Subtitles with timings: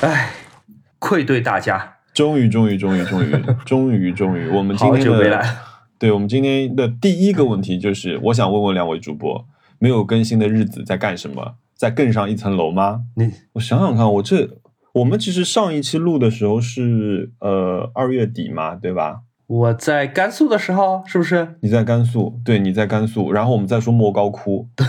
[0.00, 0.30] 唉，
[1.00, 3.32] 愧对大家，终于，终于，终于，终于，
[3.66, 5.56] 终于，终于，我们今好天的久没来。
[5.98, 9.44] 对我们今天的第一个问题就是，我想问问两位主播，
[9.80, 11.56] 没有更新的日子在干什么？
[11.74, 13.00] 在更上一层楼吗？
[13.16, 14.48] 你我想想看，我这
[14.92, 19.22] 我们其实上一期录的时候是呃二月底嘛，对吧？
[19.48, 21.56] 我在甘肃的时候，是不是？
[21.62, 24.86] 你在甘肃，对，你在甘肃，然后我们再说莫高窟， 对，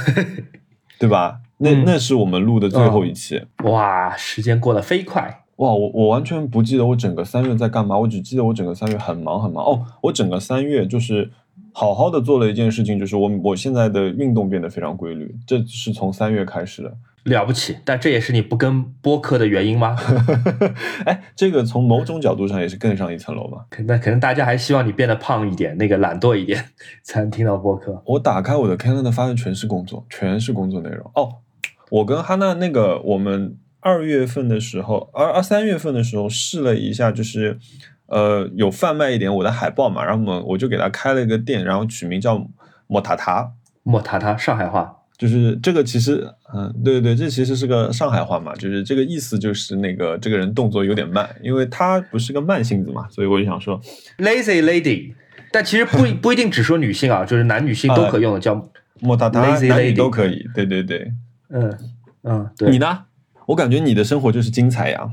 [1.00, 1.40] 对吧？
[1.60, 3.42] 那、嗯那是我们录的最后一期。
[3.64, 5.44] 哇，时间过得飞快。
[5.58, 9.64] 哇，我我完全不记得我整个三月在干嘛，我只记得我整个三月很忙很忙。
[9.66, 11.30] 哦，我整个三月就是
[11.74, 16.98] 好好的做了一件事情，就是我我现在的运动变得非常规律，这是从三月开始的。
[17.26, 19.98] 了不起，但这也是你不跟播客的原因吗？
[21.06, 23.66] 哎，这个从某种角度上也是更上一层楼嘛。
[23.86, 26.64] 那可能大家还希望你变得胖一点，那个懒惰一点，
[27.04, 28.02] 才能听到播客。
[28.06, 31.12] 我打开我的 Calendar 发现全是工作，全是工作内容。
[31.14, 31.30] 哦，
[31.90, 37.58] 我跟哈娜那个我们二月份的时候，二二三月份的时候试了一下，就是
[38.08, 42.46] 呃有贩卖一点我的海报嘛，然后我们我就给他开了一个店，然后取名叫
[42.88, 43.52] 莫塔塔。
[43.84, 44.96] 莫塔塔，上海话。
[45.18, 53.78] 就是这个其实，嗯，对对对，这其实是个上海话嘛，就是这个意思就是那个这个人动作有点慢，因为他不是个慢性子嘛，所以我就想说
[54.20, 55.14] ，lazy lady，
[55.52, 58.70] 但其实不 不一定只说女性啊，就是男女性都可用的，叫
[59.02, 61.12] 莫塔塔 Lazy 男女 lady 都可以，对对对。
[61.52, 61.78] 嗯
[62.24, 62.70] 嗯，对。
[62.70, 63.06] 你呢？
[63.48, 65.10] 我感觉你的生活就是精彩呀，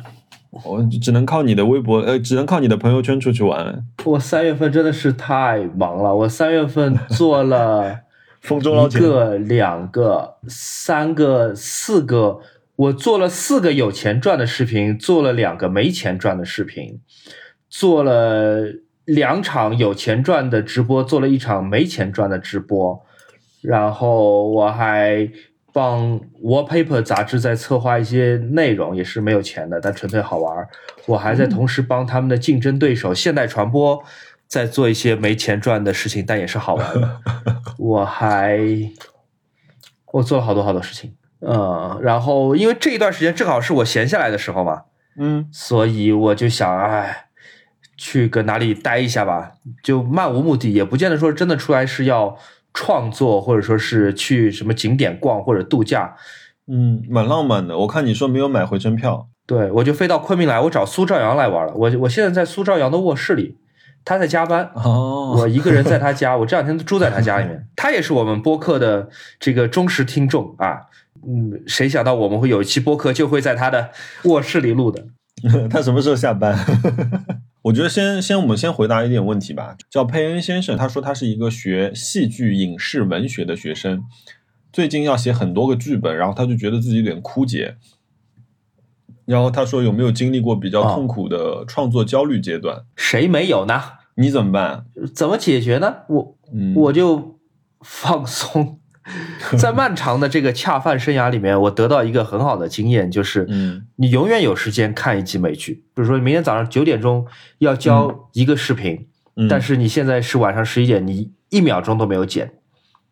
[0.64, 3.82] 我只能靠你的微博，呃，只能靠你的朋友圈出去玩。
[4.04, 7.96] 我三月份真的是太忙了，我三月份做了一
[8.46, 12.40] 风中捞钱，个、两个、三个、四个，
[12.76, 17.00] 我做了四个有钱赚的视频，做了两个没钱赚的视频，
[17.70, 18.60] 做了
[19.06, 23.02] 两场有钱赚的直播，做了一场没钱赚的直播，
[23.62, 25.30] 然后我还
[25.76, 30.66] 帮 Wallpaper 杂志在策划一些内容，也是没有钱的，但纯粹好玩。
[31.04, 34.02] 我还在同时帮他们的竞争对手现代传播
[34.46, 37.20] 在做一些没钱赚的事情，但也是好玩的。
[37.76, 38.58] 我还
[40.12, 44.84] 我做了好多好多事情，嗯，然后因为这一段时间正好是我闲下来的时候嘛，
[45.18, 47.26] 嗯，所以我就想，哎，
[47.98, 52.38] 去个哪里待一下吧，就漫无目的，也不见得说真的出来是要
[52.76, 56.14] 创作，或者说是去什么景点逛或者度假。
[56.68, 57.78] 嗯，蛮浪漫的。
[57.78, 61.72] 我看你说没有买回程票，对我就飞到昆明来，我找苏兆阳来玩了。
[61.74, 63.56] 我我现在在苏兆阳的卧室里，
[64.04, 67.66] 他在加班，哦我一个人在他家， 我这两天都住在他家里面。
[67.76, 69.08] 他也是我们播客的
[69.40, 70.80] 这个忠实听众啊。
[71.26, 73.90] 嗯，谁想到我们会有一期播客就会在他的
[74.24, 75.06] 卧室里录的？
[75.70, 76.56] 他什么时候下班？
[77.66, 79.76] 我觉得先先我们先回答一点问题吧。
[79.90, 84.04] 叫佩恩先生，他说他是一个学戏剧影视文学的学生，
[84.72, 87.76] 最近要写很多个剧本，然后他就觉得自己有点枯竭。
[89.24, 92.84] 然后他说有没有经历过比较哦痛苦的创作焦虑阶段？
[92.94, 93.82] 谁没有呢？
[94.14, 94.86] 你怎么办？
[95.12, 95.92] 怎么解决呢？
[96.08, 97.40] 我嗯，我就
[97.80, 98.78] 放松。
[99.56, 105.84] 在漫长的这个恰饭生涯里面，我得到一个很好的经验，就是嗯你永远有时间看一集美剧。
[105.94, 107.26] 比如说，明天早上九点钟
[107.58, 109.06] 要交一个视频，
[109.36, 112.54] 嗯，但是你现在是晚上十一点，你一秒钟都没有剪，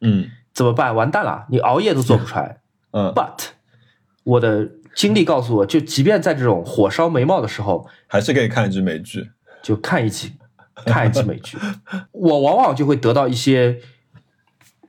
[0.00, 0.94] 嗯怎么办？
[0.94, 2.58] 完蛋了，你熬夜都做不出来。
[2.92, 3.46] 嗯 But
[4.24, 9.30] 我的经历告诉我，就即便在这种火烧眉毛的时候，还是可以看一集美剧。
[9.62, 10.32] 就看一集，
[10.84, 11.56] 看一集美剧，
[12.12, 13.80] 我往往就会得到一些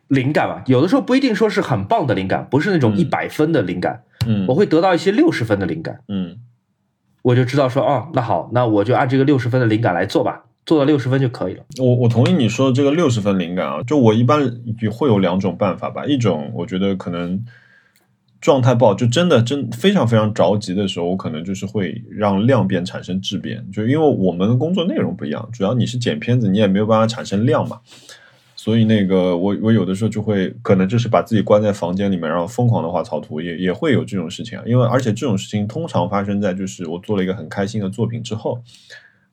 [0.07, 0.63] 灵感吧。
[0.67, 6.37] 有的时候不一定说是很棒的灵感，不是那种嗯一百分的灵感，嗯我会得到一些六十分的灵感，嗯
[7.21, 11.63] 我就知道说，哦，那好，那我就按这个六十分的灵感来做吧，做到六十分就可以了。
[11.79, 17.43] 我我同意你说的这个六十分灵感啊，就我一般也会有两种办法吧，一种我觉得可能
[18.39, 27.79] 状态不好，就真的真非常非常着急的时候，我可能就是会让量变产生质变，就因为我们的工作内容不一样，主要你是剪片子，你也没有办法产生量嘛，
[28.65, 38.59] 所以那个我我有的时候就会可能就是把自己关在房间里面，然后疯狂的画草图，也也会有这种事情啊，因为而且这种事情通常发生在就是我做了一个很开心的作品之后，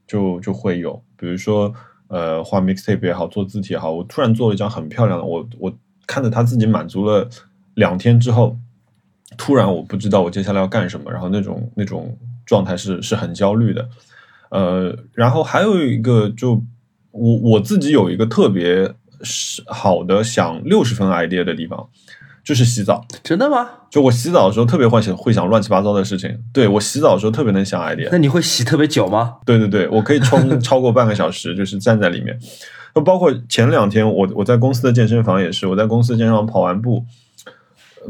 [0.07, 1.73] 就就会有，比如说
[2.09, 5.73] 呃画 mixtape 也好，做字体也好，我突然做了一张很漂亮的，我我
[6.07, 7.27] 看着他自己满足了
[7.73, 8.55] 两天之后，
[9.39, 12.15] 突然我不知道我接下来要干什么，然后那种那种
[12.45, 13.89] 状态是是很焦虑的，
[14.51, 16.63] 呃，然后还有一个就
[17.13, 21.89] 我我自己有一个特别是好的想六十分 idea 的地方，
[22.45, 23.05] 就是洗澡。
[23.23, 23.69] 真的吗？
[23.91, 28.09] 就我洗澡的时候特别会想会想乱七八糟的事情，对我洗澡的时候特别能想 idea。
[28.11, 29.35] 那你会洗特别久吗？
[29.45, 32.39] 对对对，我可以冲 超过半个小时，就是站在里面。
[32.95, 37.03] 就包括前两天我我在公司的健身房也是，我在公司健身房跑完步，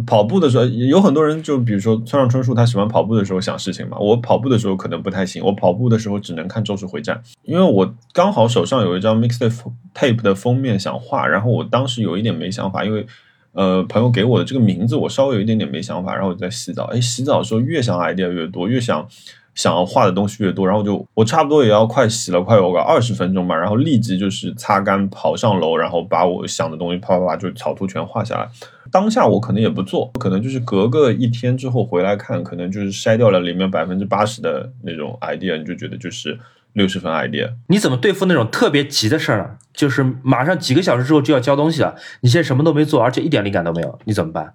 [0.07, 3.99] 跑步的时候，有很多人就比如说村上春树，他喜欢跑步的时候想事情嘛。
[3.99, 13.07] 我跑步的时候可能不太行，我跑步的时候只能看《咒术回战》，因为我刚好手上有一张 mixtape tape 的封面想画，然后我当时有一点没想法，因为
[13.53, 19.07] 呃朋友给我的这个名字我稍微有一点点没想法，然后我在洗澡，哎，洗澡的时候越想 idea 越多，越想。
[19.55, 28.49] 想要画的东西越多，然后就我差不多也要快洗了，快有个二十分钟吧，然后立即就是擦干，跑上楼，然后把我想的东西啪啪啪就草图全画下来。
[28.91, 36.39] 当下我可能也不做，可能就是隔个一天之后回来看，可能就是筛掉了里面百分之八十的那种 idea，你就觉得就是
[36.75, 37.51] 六十分 idea。
[37.69, 39.51] 你怎么对付那种特别急的事儿呢？
[39.73, 44.55] 就是马上几个小时之后就要交东西了，你现在什么都没做，而且一点灵感都没有，你怎么办？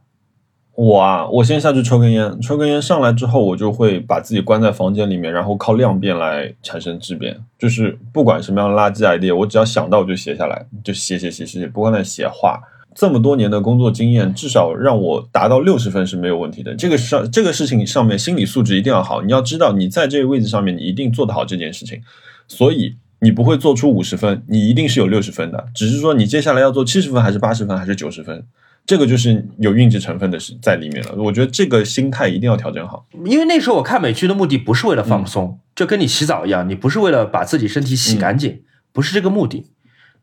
[0.77, 7.35] 我啊，我先下去抽根烟，抽根烟上来之后，我就会把自己关在房间里面，然后靠量变来产生质变。
[7.57, 12.61] 就是不管什么样的垃圾 idea，我只要想到我就写下来，就写写写写写，不管在写画。
[12.93, 16.75] 这么多年的工作经验，至少让我达到六十分是没有问题的。
[16.75, 19.23] 这个上这个事情上面心理素质一定要好。
[19.23, 21.99] 你要知道，你在这个位置上面，你一定做得好这件事情。
[22.47, 25.65] 所以你不会做出五十分，你一定是有六十分的。
[25.73, 28.45] 只是说你接下来要做七十分，还是八十分，还是九十分。
[28.87, 33.05] 这个就是有运气成分的是在里面了，我觉得这个心态一定要调整好。
[33.25, 38.63] 因为那时候我看美剧的目的不是为了放松，就跟你洗澡一样，你不是为了把自己身体洗干净，
[38.93, 39.67] 不是这个目的。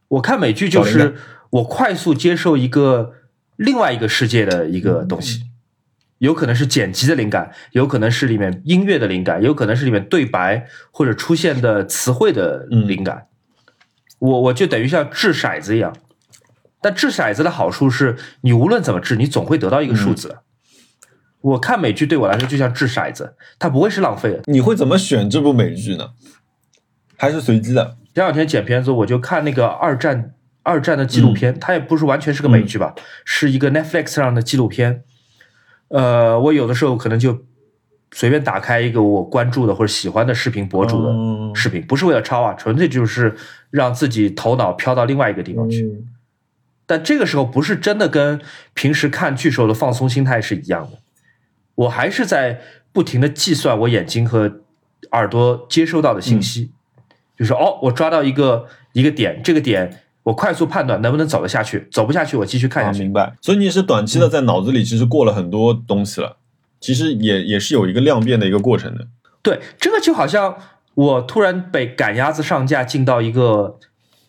[0.08, 1.16] 我看美剧就是
[1.50, 3.12] 我快速接受一个
[3.56, 5.42] 另外一个世界的一个东西，
[6.16, 13.26] 有可能是剪辑的灵感，有可能是里面音乐的灵感，有可能是里面对白或者出现的词汇的灵感。
[14.20, 15.94] 我我就等于像掷骰子一样。
[16.84, 20.40] 但掷骰子的好处是你无论怎么掷，你总会得到一个数字。
[21.40, 24.42] 我看美剧对我来说就像掷骰子，它不会是浪费的。
[24.44, 26.10] 你会怎么选这部美剧呢？
[27.16, 27.96] 还是随机的？
[28.14, 32.94] 前两天剪片子，我就看那个二战二战的纪录片，它也不是完全是个美剧吧，
[33.24, 35.04] 是一个 Netflix 上的纪录片。
[35.88, 37.46] 呃，我有的时候可能就
[38.12, 41.10] 随便打开一个我关注的或者喜欢的视频博主的
[41.54, 43.34] 视频，不是为了抄啊，纯粹就是
[43.70, 46.04] 让自己头脑飘到另外一个地方去。
[46.86, 48.40] 但这个时候不是真的跟
[48.74, 50.98] 平时看剧时候的放松心态是一样的，
[51.76, 52.60] 我还是在
[52.92, 54.60] 不停的计算我眼睛和
[55.12, 56.72] 耳朵接收到的信息，
[57.38, 63.02] 就是哦，我抓到一个一个点，这个点我快速判断能不能走得下去，走不下去我继续看下去。
[63.02, 63.34] 明白。
[63.40, 66.36] 所以你是短期的在脑子里其实过了很多东西了，
[66.80, 69.08] 其实也也是有一个量变的一个过程的。
[69.42, 70.56] 对，这个就好像
[70.94, 73.78] 我突然被赶鸭子上架进到一个。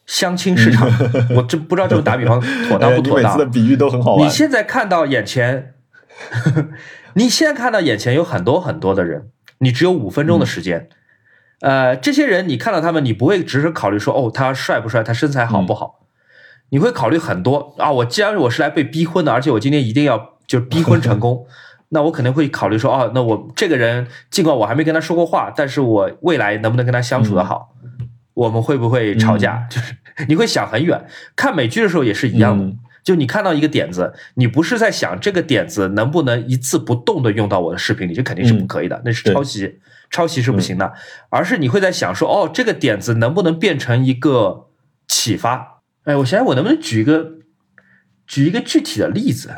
[0.05, 0.87] 相亲市场，
[1.35, 3.31] 我这不知道这么打比方妥当不妥当。
[3.31, 4.25] 每次的比喻都很好玩。
[4.25, 5.73] 你现在看到眼前，
[7.15, 9.29] 你现在看到眼前有很多很多的人，
[9.59, 10.89] 你只有五分钟的时间。
[11.61, 16.01] 呃，这些人你看到他们，你不会只是考虑说哦，他帅不帅，他身材好不好，
[16.69, 17.91] 你会考虑很多啊。
[17.91, 21.47] 我既然我是来被逼婚的，而且我今天一定要就逼婚成功，
[21.89, 27.74] 那我肯定会考虑说哦，那我这个人尽管我还没跟他说过话，但是我未来能不能跟他相处的好？
[28.35, 29.67] 我们会不会吵架？
[29.69, 29.95] 就是
[30.29, 31.05] 你会想很远。
[31.35, 39.79] 看美剧的时候也是一样的，就你看到一个点子，你不是在想这个点子能不能一字不动的用到我的视频里，这肯定是不可以的，那是抄袭，
[40.09, 40.93] 抄袭是不行的。
[41.29, 44.69] 而是你会在想说，哦，这个点子能不能变成一个
[45.07, 45.81] 启发？
[46.03, 47.39] 哎，我想想，我能不能举一个
[48.25, 49.55] 举一个具体的例子？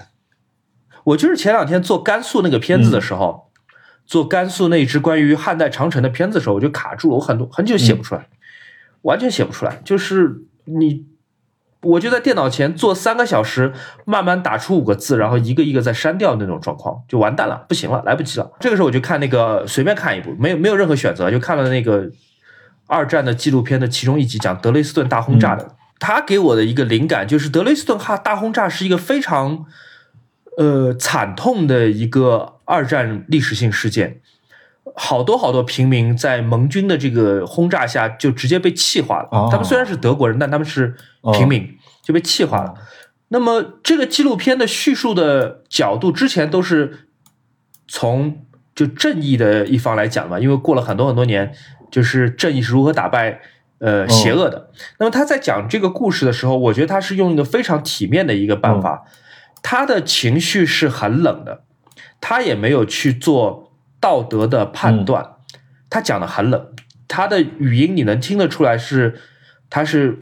[1.06, 3.52] 我就是前两天做甘肃那个片子的时候，
[4.06, 8.28] 做甘肃那支关于汉代长城的片子的时候，我就卡住了，我很多很久写不出来。
[9.08, 11.06] 完全写不出来，就是你，
[11.82, 13.72] 我就在电脑前坐三个小时，
[14.06, 18.52] 慢慢打出五个字，然后一个一个再删掉那种状况，就完蛋了，不行了，来不及了。
[18.60, 22.12] 这个时候我就看那个随便看一部，没有没有任何选择，就看了那个
[22.88, 25.76] 二战的纪录片的其中一集，讲德累斯顿大轰炸的。
[26.00, 29.66] 他给我的一个灵感就是德累斯顿哈大轰炸是一个非常
[30.58, 34.20] 呃惨痛的一个二战历史性事件。
[35.00, 39.30] 好多好多平民在盟军的这个轰炸下就直接被气化了。
[39.52, 40.96] 他们虽然是德国人，但他们是
[41.34, 42.74] 平民，就被气化了。
[43.28, 47.10] 那么这个纪录片的叙述的角度之前都是
[47.88, 51.54] 从就正义的一方来讲嘛，因为过了很多很多年，
[51.92, 53.40] 就是正义是如何打败
[53.78, 54.72] 呃邪恶的。
[54.98, 59.06] 那么他在讲这个故事的时候，我觉得他是用一个非常体面的一个办法，
[59.62, 61.62] 他的情绪是很冷的，
[62.20, 63.67] 他也没有去做。
[64.00, 65.34] 道德的判断，
[65.90, 66.74] 他讲的很冷，
[67.08, 69.20] 他的语音你能听得出来是，
[69.70, 70.20] 他是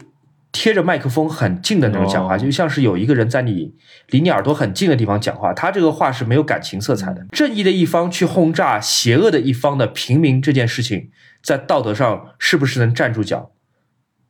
[0.52, 3.74] 贴着麦克风很近的那种讲话，就像是有一个人在你
[4.08, 5.52] 离你耳朵很近的地方讲话。
[5.52, 7.24] 他这个话是没有感情色彩的。
[7.30, 11.10] 正义的一方去轰炸邪恶的一方的平民这件事情，
[11.42, 13.50] 在道德上是不是能站住脚？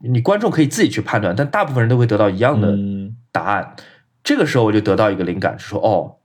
[0.00, 2.76] 你观众可以自己去判断，但大部分人都会得到一样的
[3.30, 3.76] 答案。
[4.24, 6.16] 这个时候我就得到一个灵感，是说哦。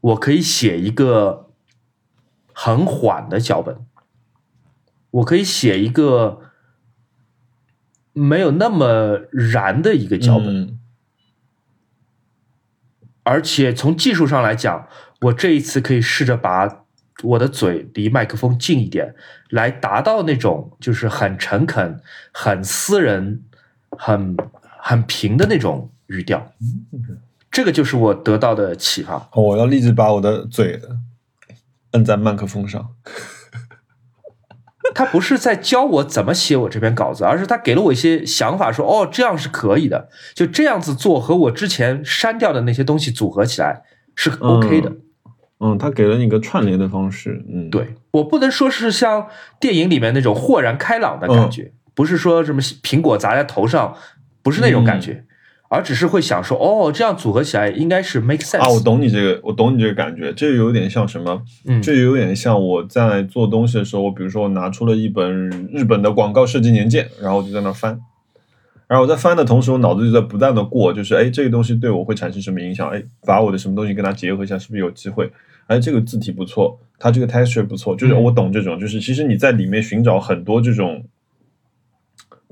[0.00, 1.51] 我可以写一个
[2.52, 3.76] 很缓的脚本，
[5.10, 6.40] 我可以写一个
[8.12, 10.78] 没有那么燃的一个脚本，嗯
[13.24, 14.88] 而且从技术上来讲，
[15.20, 16.84] 我这一次可以试着把
[17.22, 19.14] 我的嘴离麦克风近一点，
[19.48, 22.00] 来达到那种就是很诚恳、
[22.32, 23.44] 很私人、
[23.90, 24.36] 很
[24.80, 26.52] 很平的那种语调。
[27.52, 29.28] 这个就是我得到的启发。
[29.34, 30.80] 哦我要立即把我的嘴
[31.92, 32.90] 摁在麦克风上。
[34.94, 43.82] 他不是在教我怎么写我这篇稿子，而是他给了我一些想法说，哦，这样是可以的，就这样子做和我之前删掉的那些东西组合起来
[44.14, 44.92] 是 OK 的。
[45.60, 47.42] 嗯，他给了你个串联的方式。
[47.48, 49.28] 嗯，，对我不能说是像
[49.60, 53.96] 电影里面那种豁然开朗的感觉，不是说什么苹果砸在头上，
[54.42, 55.24] 不是那种感觉，
[55.72, 61.42] 而只是会想说，哦，这样组合起来应该是 make sense 啊，我懂你这个，我懂你这个感觉，这有点像什么？
[61.64, 67.98] 嗯这有点像我在做东西的时候，我比如说我拿出了一本日本的广告设计年鉴，然后我就在那翻，
[68.86, 72.90] 然后我在翻的同时，我脑子就在不断的过，就是哎，这个东西对我会产生什么影响？
[72.90, 75.32] 哎，把我的什么东西跟它结合一下，是不是有机会？
[75.68, 81.02] 哎，这个字体不错，它这个 texture 不错，就是嗯我懂这种，就是其实你在里面寻找很多这种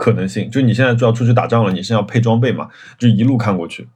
[0.00, 3.86] 可能性，就你现在就要出去打仗了，你是要配装备嘛，就一路看过去。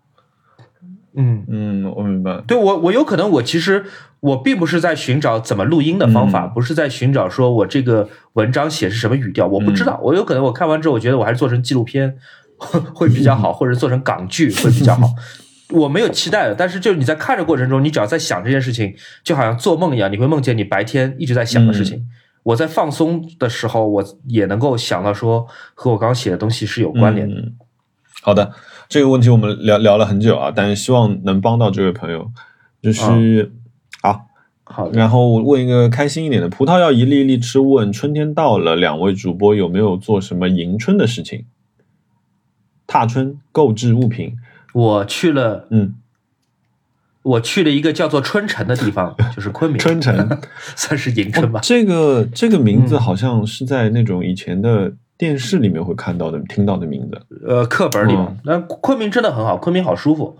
[1.16, 2.42] 嗯，嗯，我明白。
[2.46, 3.86] 对我我有可能我其实
[4.20, 12.16] 我并不是在寻找怎么录音的方法，嗯不是在寻找说我这个文章写是什么语调，我不知道，我有可能我看完之后，我觉得我还是做成纪录片
[12.94, 15.08] 会比较好， 或者做成港剧会比较好。
[15.70, 18.94] 我没有期待的，但是就是你在看的过程中，你只要在想这件事情，
[19.24, 22.04] 就好像做梦一样，你会梦见你白天一直在想的事情。
[22.44, 27.34] 我在放松的时候，我也能够想到说和我刚刚写的东西是有关联的。
[27.34, 27.56] 嗯。
[28.22, 28.52] 好的，
[28.88, 32.30] 这个问题我们聊聊了很久啊，但是希望能帮到这位朋友。
[32.80, 33.52] 就是、
[34.02, 34.26] 好，
[34.62, 37.58] 好的，然后我问一个开心一点的：葡萄要一粒一粒吃。
[37.58, 41.46] 问春天到了，两位主播有没有做什么迎春的事情？
[42.86, 44.36] 踏春购置物品，
[44.74, 45.94] 我去了，嗯，
[47.24, 50.14] 我去了一个叫做春城的地方， 就是昆明，春城。
[50.76, 51.58] 算是迎春吧。
[51.62, 57.20] 这个这个名字嗯好像是在那种以前的电视里面会看到的、听到的名字。
[57.46, 58.38] 呃，课本里嘛嗯。
[58.44, 60.38] 那昆明真的很好，昆明好舒服。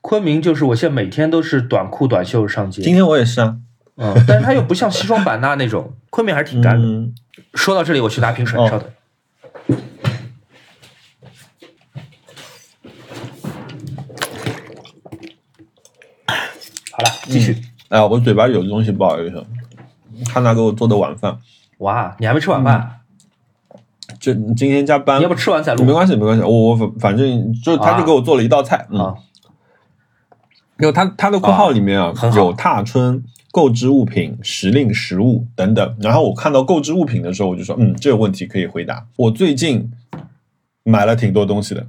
[0.00, 3.56] 昆明就是我现在每天都是短裤短袖上街，今天我也是啊，
[3.96, 6.86] 嗯，但是它又不像西双版纳那种，昆明还是挺干的。
[6.86, 7.14] 嗯，
[7.54, 8.88] 说到这里，我去拿瓶水，哦稍等。
[8.88, 8.94] 好
[17.24, 17.56] 继续。
[17.88, 19.44] 哎呀，我嘴巴里有东西，不好意思。
[20.32, 21.38] 汉娜给我做的晚饭，
[21.78, 23.00] 哇，你还没吃晚饭？
[24.20, 25.84] 这今天加班你要，不吃完再录？
[25.84, 26.42] 没关系，没关系。
[26.42, 29.14] 我我反反正就他就给我做了一道菜，嗯，啊，
[30.78, 35.96] 就他他的括号里面啊有踏春、购置物品、时令食物等等。
[36.00, 39.06] 然后我看到购置物品的时候，我就说，嗯，这个问题可以回答。
[39.16, 39.90] 我最近
[40.84, 41.86] 买了挺多东西的，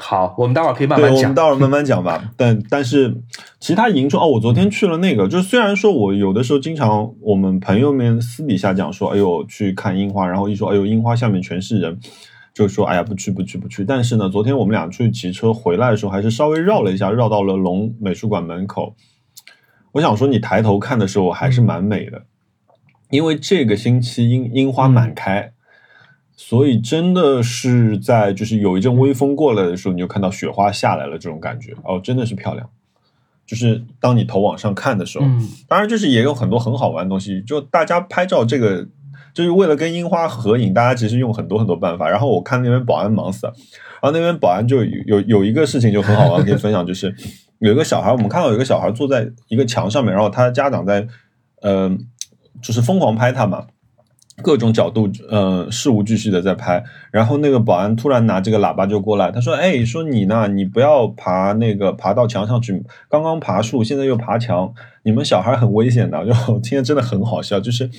[0.00, 1.18] 好，我们待会儿可以慢，慢讲。
[1.18, 2.30] 我们待会儿慢慢讲吧。
[2.38, 3.20] 但但是
[3.58, 11.98] 其他迎春哦，我昨天去了那个，就虽然说我有的时候经常我们朋友们私底下讲说，哎呦去看樱花，然后一说哎呦樱花下面全是人，
[12.54, 13.84] 就说哎呀不去不去不去。
[13.84, 18.94] 但是呢，昨天我们俩出去骑车回来的时候，还是稍微绕了一下，绕到了龙美术馆门口。
[19.92, 22.22] 我想说，你抬头看的时候还是蛮美的，
[23.10, 25.52] 因为这个星期樱樱花满开。
[26.40, 32.70] 所以真的是在就是有一阵微风过来的时候，你就看到雪花下来了，这种感觉哦，真的是漂亮。
[33.44, 37.42] 就是当你头往上看的时候，嗯，当然就是也有很多很好玩的东西。
[37.42, 38.86] 就大家拍照这个，
[39.34, 42.08] 就是为了跟樱花合影，大家其实用很多很多办法。
[42.08, 43.52] 然后我看那边保安忙死了，
[44.00, 47.12] 然后那边保安就有有有一个事情就很好玩，可以分享，就是
[47.58, 51.04] 有一个小孩，我们看到有一个小孩坐在一个墙上面，然后他的家长在，
[51.62, 51.90] 呃，
[52.62, 53.66] 就是疯狂拍他嘛。
[54.42, 67.90] 各种角度，呃，事无巨细的在拍，然后那个保安突然拿这个喇叭就过来，他说：“哎，说你呢，你不要爬那个爬到墙上去，刚刚爬树，现在又爬墙，你们小孩很危险的。”就我听着真的很好笑，就是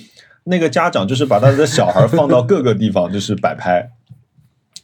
[0.44, 3.90] 那个家长就是把他的小孩放到各个地方 就是摆拍，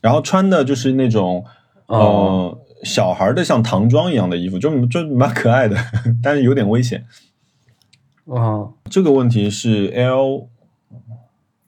[0.01, 1.45] 然后穿的就是那种
[1.87, 5.77] 呃、哦小孩的像唐装一样的衣服，就就蛮可爱的，
[6.23, 7.07] 但是有点危险。
[8.27, 10.49] 啊，这个问题是 L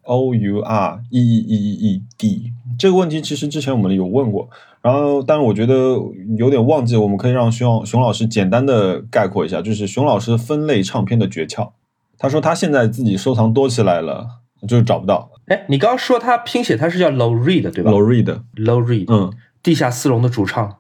[0.08, 4.48] O U R E E E E E D 这个问题，其实之前我们有问过，
[4.80, 5.96] 然后但是我觉得
[6.38, 11.72] 有点忘记，我们可以让熊熊老师简单的概括一下，就是熊老师分类唱片的诀窍。
[12.16, 14.26] 他说他现在自己收藏多起来了，
[14.66, 18.40] 就是找不到哎，你刚刚说他拼写他是叫 Low Reed 对吧 Low Reed。
[18.56, 20.78] ？Low Reed，嗯，地下丝绒的主唱。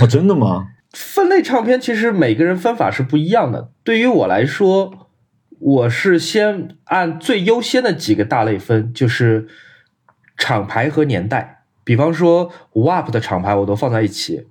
[0.00, 0.68] 哦，真的吗？
[0.92, 3.70] 分类唱片其实每个人分法是不一样的。
[3.84, 4.92] 对于我来说，
[5.60, 9.46] 我是先按最优先的几个大类分，就是
[10.36, 11.64] 厂牌和年代。
[11.84, 14.46] 比方说 WAP 的厂牌我都放在一起，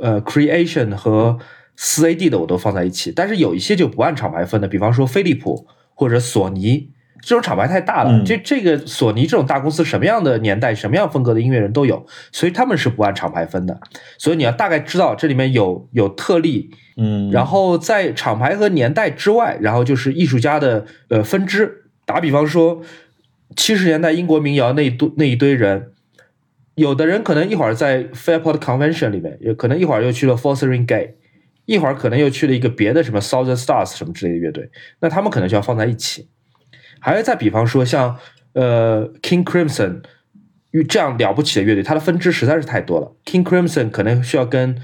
[0.00, 1.38] 呃，Creation 和
[1.76, 3.12] 四 AD 的我都放在一起。
[3.14, 6.90] 但是有一些就不按厂牌分的，比方说飞利浦或者索尼。
[7.22, 13.78] 这种厂牌太大了，这这个索尼这种大公司，什么样的年代、什么样风格的音乐人都有，所以他们是不按厂牌分的。
[14.18, 21.84] 所以你要大概知道这里面有有特例，嗯，然后在厂牌和年代之外，然后就是艺术家的呃分支。
[22.06, 22.82] 打比方说，
[23.54, 25.92] 七十年代英国民谣那一堆那一堆人，
[26.74, 31.14] 有的人可能一会儿在 Fairport Convention 里面，也可能一会儿又去了 Fothering Gay，
[31.66, 36.28] 一会儿可能又去了一个别的什么 Southern Stars 什么之类的乐队，那他们可能就要放在一起。
[37.00, 38.16] 还有再比方说，像
[38.52, 40.02] 呃 King Crimson，
[40.88, 43.16] 这样了不起的乐队，它的分支实在是太多了。
[43.24, 44.76] King Crimson 可能需要跟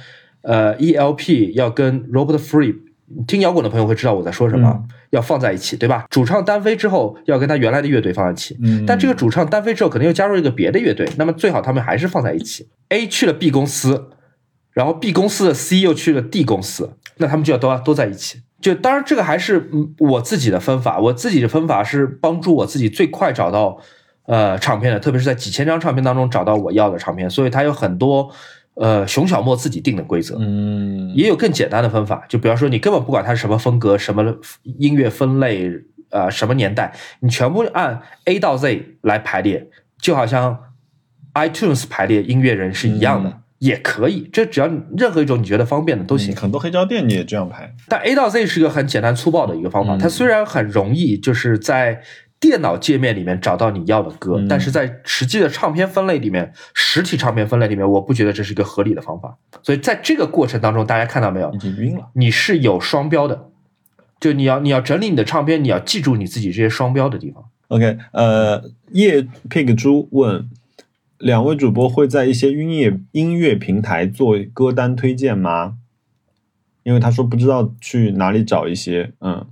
[0.42, 2.75] 呃 ELP 要跟 Robert Free，
[3.26, 6.06] 听摇滚的朋友会知道我在说什么，要放在一起，对吧？
[6.11, 8.56] 主唱单飞之后，要跟他原来的乐队放在一起。
[8.87, 12.68] 但这个主唱单飞之后，可能又加入一个别的乐队，那么最好他们还是放在一起。
[12.88, 14.11] A 去了 B 公司，
[14.73, 18.42] 然后 B 公司的 C 又去了 D 公司，那他们就要都都在一起。
[18.60, 20.98] 就当然，这个还是我自己的分法。
[20.98, 23.78] 我自己的分法是帮助我自己最快找到
[24.26, 27.28] 呃唱片的，特别是在几千张唱片当中找到我要的唱片。
[27.28, 28.30] 所以它有很多
[28.75, 30.36] 呃熊小莫自己定的规则。
[30.40, 34.25] 嗯，也有更简单的分法，就比方说你根本不管它是什么风格、什么
[34.78, 35.70] 音乐分类、
[36.10, 39.68] 呃什么年代，你全部按 A 到 Z 来排列，
[40.00, 40.58] 就好像
[41.34, 43.40] iTunes 排列音乐人是一样的。
[43.58, 46.36] 也可以，这只要任何一种你觉得方便的都行。
[46.36, 47.75] 很多黑胶店你也这样排。
[47.88, 52.02] 但 A 到 Z 是一个很简单粗暴的一个方法，它虽然很容易，就是在
[52.38, 59.38] 电脑界面里面找到你要的歌，但是在实际的唱片分类里面，实体唱片分类里面，我不觉得这是一个合理的方法。
[59.62, 61.50] 所以在这个过程当中，大家看到没有？
[61.54, 62.10] 已经晕了。
[62.12, 63.48] 你是有双标的，
[64.20, 67.42] 就你要你要整理你的唱片，你要记住你自己这些双标的地方。
[67.68, 70.50] OK，呃，叶 pig 猪问。
[71.19, 75.79] 两位主播会在一些音乐音乐平台做歌单推荐吗？
[76.83, 79.13] 因为他说不知道去哪里找一些。
[79.21, 79.45] 嗯，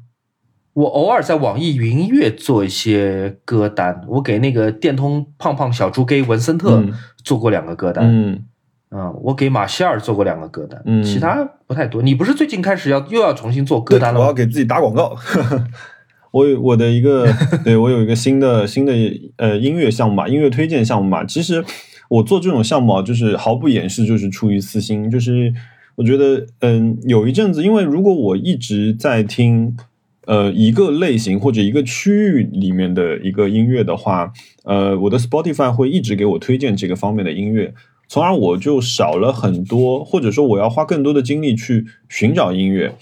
[0.73, 6.85] 我偶尔在网易云音乐做一些歌单，我给那个电通胖胖小猪给文森特
[7.25, 8.05] 做过两个歌单。
[8.07, 8.45] 嗯，
[8.91, 12.01] 嗯，我给马歇尔做过两个歌单，其他不太多。
[12.03, 14.21] 你不是最近开始要又要重新做歌单了？
[14.21, 15.17] 我要给自己打广告。
[16.35, 17.25] 我有我的一个，
[17.63, 18.93] 对我有一个新的新的
[19.37, 21.25] 呃音乐项目吧，音乐推荐项目吧。
[21.25, 21.65] 其实
[22.09, 25.09] 我做这种项目啊，就是毫不掩饰，就是出于私心。
[25.09, 25.55] 就是
[25.95, 29.77] 我觉得，嗯，有一阵子，因为如果我一直在听
[30.27, 34.33] 呃一个类型或者一个区域里面的一个音乐的话，
[34.65, 37.73] 呃，我的 Spotify 会一直给我推荐这个方面的音乐，
[38.09, 42.97] 从而我就少了很多，或者说我要花更多的精力去寻找音乐。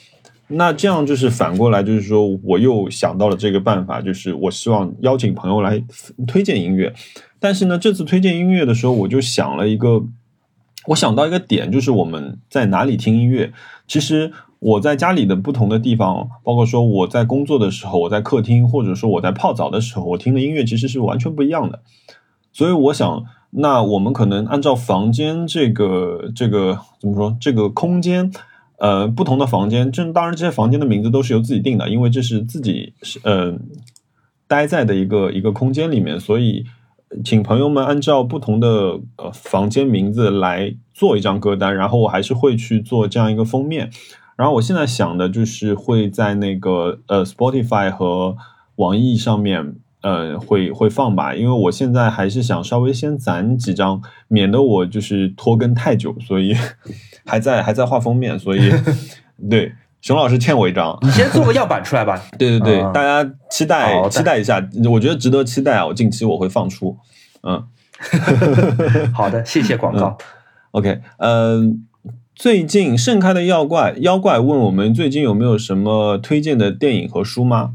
[0.48, 5.82] 那这样就是反过来，就是说我又想到了这个办法，就是我希望邀请朋友来
[6.26, 6.92] 推荐音乐。
[7.40, 10.04] 但是呢，这次推荐音乐的时候，我就想了一个，
[10.88, 13.52] 我想到一个点，就是我们在哪里听音乐。
[13.88, 21.80] 其实我在家里的不同的地方，包括说我在工作的时候，我在客厅，或者说我在泡澡的时候，我听的音乐其实是完全不一样的。
[22.52, 28.30] 所以我想，那我们可能按照房间这个这个怎么说这个空间。
[28.82, 33.56] 呃，不同的房间，这当然这些房间的名字都是由自己定的，因为这是自己是呃
[34.48, 36.64] 待在的一个一个空间里面，所以
[37.24, 43.88] 请朋友们按照不同的呃房间名字来做一张歌单，然后我还是会去做这样一个封面。
[44.34, 48.36] 然后我现在想的就是会在那个呃 Spotify 和
[48.74, 56.54] 网易上面呃会会放吧，因为我现在还是想稍微先攒几张，免得我就是拖更太久，所以。
[57.24, 58.68] 还在还在画封面，所以
[59.48, 62.20] 对熊老师欠我一张，你先做个样板出来吧。
[62.36, 64.60] 对对对，大家期待期待一下，
[64.90, 65.86] 我觉得值得期待啊！
[65.86, 66.96] 我近期我会放出，
[67.44, 67.64] 嗯，
[69.14, 70.18] 好的，谢谢广告。
[70.72, 71.86] OK，嗯，
[72.34, 77.74] 最近盛开的妖怪妖怪问我们最近有没有什么推荐的电影和书吗？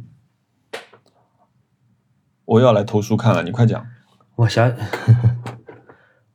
[2.47, 3.85] 我要来偷书看了，你快讲。
[4.37, 4.73] 我想。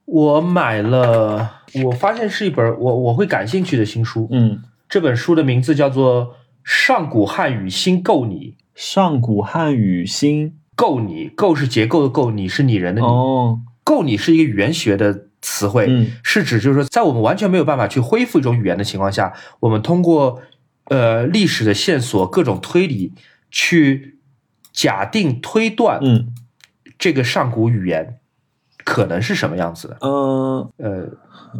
[0.05, 4.29] 我买了，我发现是一本我我会感兴趣的新书。
[4.31, 6.27] 嗯，这本书的名字叫做
[6.63, 8.35] 《上古汉语新构你》。
[8.75, 13.07] 上古汉语新构你，构是结构的构，你是拟人的拟。
[13.07, 20.43] 哦，构你是一个语言学的词汇，是指就是说，在我们完全没有办法去恢复一种语言的情况下，我们通过
[20.89, 23.15] 呃历史的线索、各种推理
[23.51, 24.19] 去
[24.73, 26.33] 假定推断，嗯，
[26.99, 28.19] 这个上古语言。
[28.85, 29.97] 可能是什么样子的？
[30.01, 31.09] 嗯呃，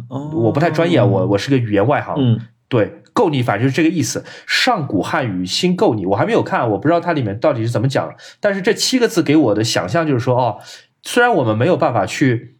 [0.09, 2.15] 我不太专业，我我是个语言外行。
[2.17, 4.25] 嗯，对，够你反正就是这个意思。
[4.45, 8.13] 上古汉语新够你，我还没有看，我不知道它里面到底是怎么讲。
[8.41, 10.59] 但是这七个字给我的想象就是说，哦，
[11.01, 12.57] 虽然我们没有办法去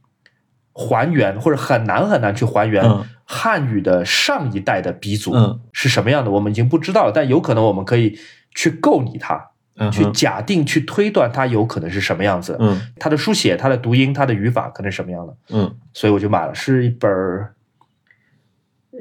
[0.71, 7.11] 还原，或者很难很难去还原嗯汉语的上一代的鼻祖嗯是什么样的，我们已经不知道了。
[7.13, 8.17] 但有可能我们可以
[8.55, 9.49] 去构拟它，
[9.91, 12.55] 去假定、去推断它有可能是什么样子。
[12.59, 15.35] 嗯它的书写、它的读音、它的语法可能是什么样的。
[15.49, 17.53] 嗯所以我就买了，是一本儿，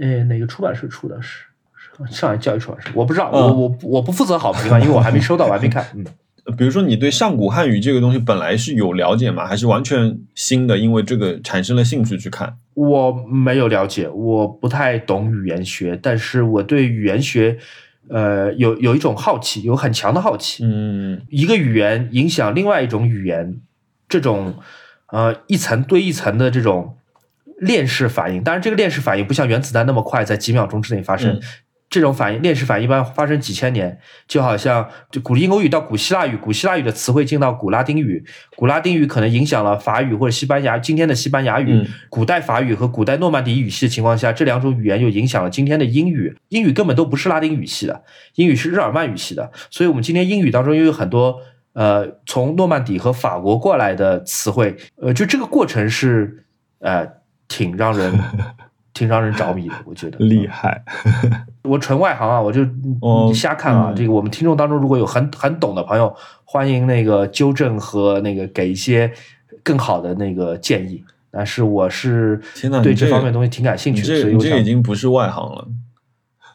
[0.00, 1.20] 呃，哪个出版社出的？
[1.22, 1.44] 是
[2.06, 5.87] 是上海教育出版社，我不知道，嗯我我我不负责好评啊，因为我还没收到，我 还没看。
[5.94, 6.04] 嗯，
[6.56, 9.46] 比如说你对上古汉语这个东西本来是有了解吗？
[9.46, 10.78] 还是完全新的？
[10.78, 12.56] 因为这个产生了兴趣去看？
[12.74, 17.58] 我没有了解，我不太懂语言学，但是我对语言学，
[18.08, 20.64] 呃，有有一种好奇，有很强的好奇。
[20.64, 23.60] 嗯一个语言影响另外一种语言，
[24.08, 24.56] 这种
[25.06, 26.96] 呃一层对一层的这种
[27.58, 31.32] 链式反应，当然这个链式反应不像原子弹那么快，在几秒钟之内发生。
[31.32, 31.40] 嗯
[31.92, 38.24] 这种反应，链式反应一般发生几千年，就好像就古英欧语到古希腊语，古希腊语的词汇进到古拉丁语，
[38.57, 46.35] 古拉丁语可能影响了法语或者西班牙今天的西班牙语，嗯古代法语和古代诺曼底语系的情况下，这两种语言又影响了今天的英语。
[46.48, 48.02] 英语根本都不是拉丁语系的，
[48.37, 51.38] 英语是日耳曼语系的，所以我们今天英语当中又有很多
[51.74, 56.46] 呃从诺曼底和法国过来的词汇，呃，就这个过程是
[56.78, 57.07] 呃
[57.48, 58.18] 挺让人
[58.94, 60.85] 挺让人着迷的，我觉得厉害。
[61.64, 62.66] 我纯外行啊，我就
[63.00, 63.88] 哦瞎看啊。
[63.90, 69.11] 嗯这个我们听众当中如果有很很懂的朋友，欢迎那个纠正和那个给一些
[69.62, 71.02] 更好的那个建议。
[71.31, 72.38] 但是我是
[72.83, 75.66] 对这方面东西挺感兴趣的，这你这个已所以我想经不是外行了，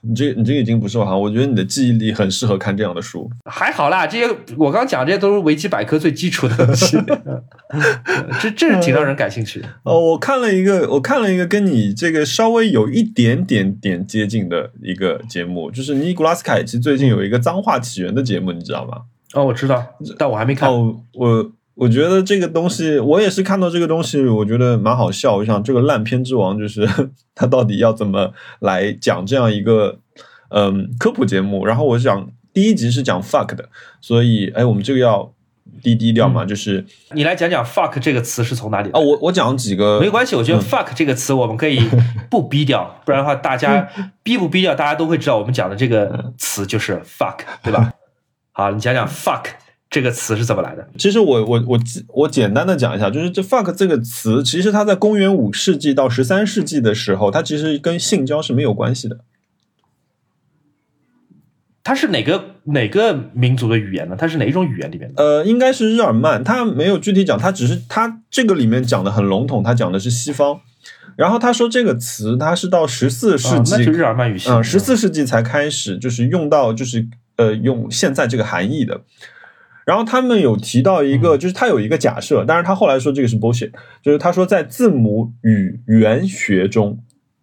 [0.01, 1.19] 你这你这个已经不是外行。
[1.19, 3.29] 我觉得你的记忆力很适合看这样的书。
[3.45, 4.07] 还好啦。
[4.07, 7.43] 这些我刚讲这些都是维基百科最基础的东西，嗯
[8.41, 9.67] 这这是挺让人感兴趣的。
[9.83, 19.01] 哦，我看了一个，我看了一个跟你这个稍微有一点点点接近的一个节目，就是尼古拉斯凯奇最近有一个脏话起源的节目，你知道吗？
[19.33, 19.86] 哦，我知道，
[20.17, 20.69] 但我还没看。
[20.69, 25.36] 哦，我我觉得这个东西，我也是看到这个东西，我觉得蛮好笑。
[25.36, 26.90] 我想这个烂片之王就是
[27.36, 30.00] 他到底要怎么来讲这样一个
[30.50, 31.66] 嗯科普节目？
[31.66, 33.70] 然后我想第一集是讲 fuck 的，
[34.02, 35.32] 所以哎，我们这个要
[35.84, 39.06] 低低调嘛，就是你来讲讲 “fuck” 这个词是从哪里来啊，的？
[39.06, 41.80] 我我讲几个没关系，我觉得嗯 “fuck” 这个词我们可以
[42.32, 43.88] 不逼掉，不然的话，大家
[44.24, 47.94] 逼不逼掉，大家都会知道我们讲的这个词就是 “fuck”，对吧？
[48.52, 49.44] 好，你讲讲 “fuck”
[49.89, 50.88] 这个词是怎么来的？
[50.97, 59.19] 其实我我我我简单的讲一下，就是这 fuck 这个词，其实它在公元五世纪到十三世纪的时候，它其实跟性交是没有关系的。
[61.84, 64.15] 它是哪个哪个民族的语言呢？
[64.19, 65.23] 它是哪一种语言里面的？
[65.23, 70.60] 呃，应该是日耳曼，它没有具体讲，它只是它这个里面讲的很笼统，它讲的是西方。
[71.15, 74.50] 然后他说这个词，它是到十四世啊纪，日耳曼语系。
[74.50, 79.02] 嗯，十四世纪才开始就是用到就是呃用现在这个含义的。
[79.88, 83.71] 然后他们有提到一个，就是他有一个假设，但是他后来说这个是 bullshit，
[84.02, 87.02] 就是他说在字母语言学中，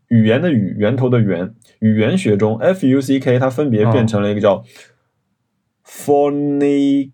[0.09, 4.62] 语言的语源头的源语言学中，f u c k 它分别变成了一个叫
[5.87, 7.09] fornication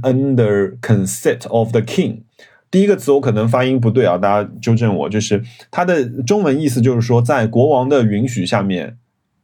[0.00, 2.22] under consent of the king。
[2.70, 5.10] 第一个词我可能发音不对啊，大家纠正我。
[5.10, 8.96] 就是它的中文意思就是说，在国王的允许下面，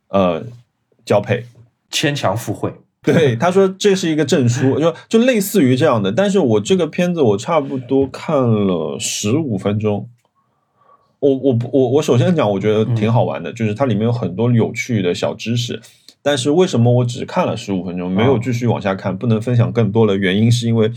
[0.08, 0.42] 呃，
[1.04, 1.44] 交配。
[1.90, 2.72] 牵强附会。
[3.04, 6.10] 对，他说这是一个证书，就就类似于这样的。
[6.10, 10.08] 但是我这个片子我差不多看了十五分钟。
[11.20, 15.80] 我我我我首先讲，我觉得挺好玩的，就是它里面有很多有趣的小知识。
[16.22, 20.90] 但是为什么我只看了十五分钟，没有继续往下看，不能分享更多的原因，是因为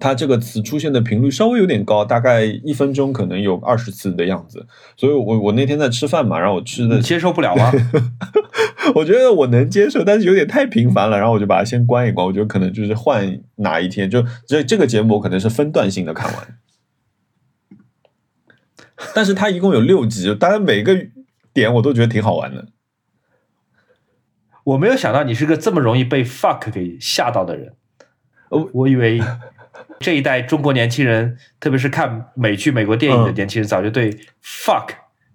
[0.00, 4.66] 它这个词出现的频率稍微有点高，大概一分钟可能有二十次的样子。
[4.96, 7.70] 所以我我那天在吃饭嘛，然后我吃的接受不了吗？
[8.96, 12.26] 我觉得我能接受，但是有点太频繁了，然后我就把它先关一关。
[12.26, 16.58] 我觉得可能就是换哪一天，就这这个节目我可能是分段性的看完。
[19.14, 20.96] 但是它一共有六集，当然每个
[21.52, 22.66] 点我都觉得挺好玩的。
[24.64, 27.74] 我没有想到你是个这么容易被 “fuck” 给吓到的人。
[28.50, 29.20] 哦我以为
[30.00, 34.10] 这一代中国年轻人，特别是看美剧、美国电影的嗯年轻人，早就对
[34.42, 34.88] “fuck”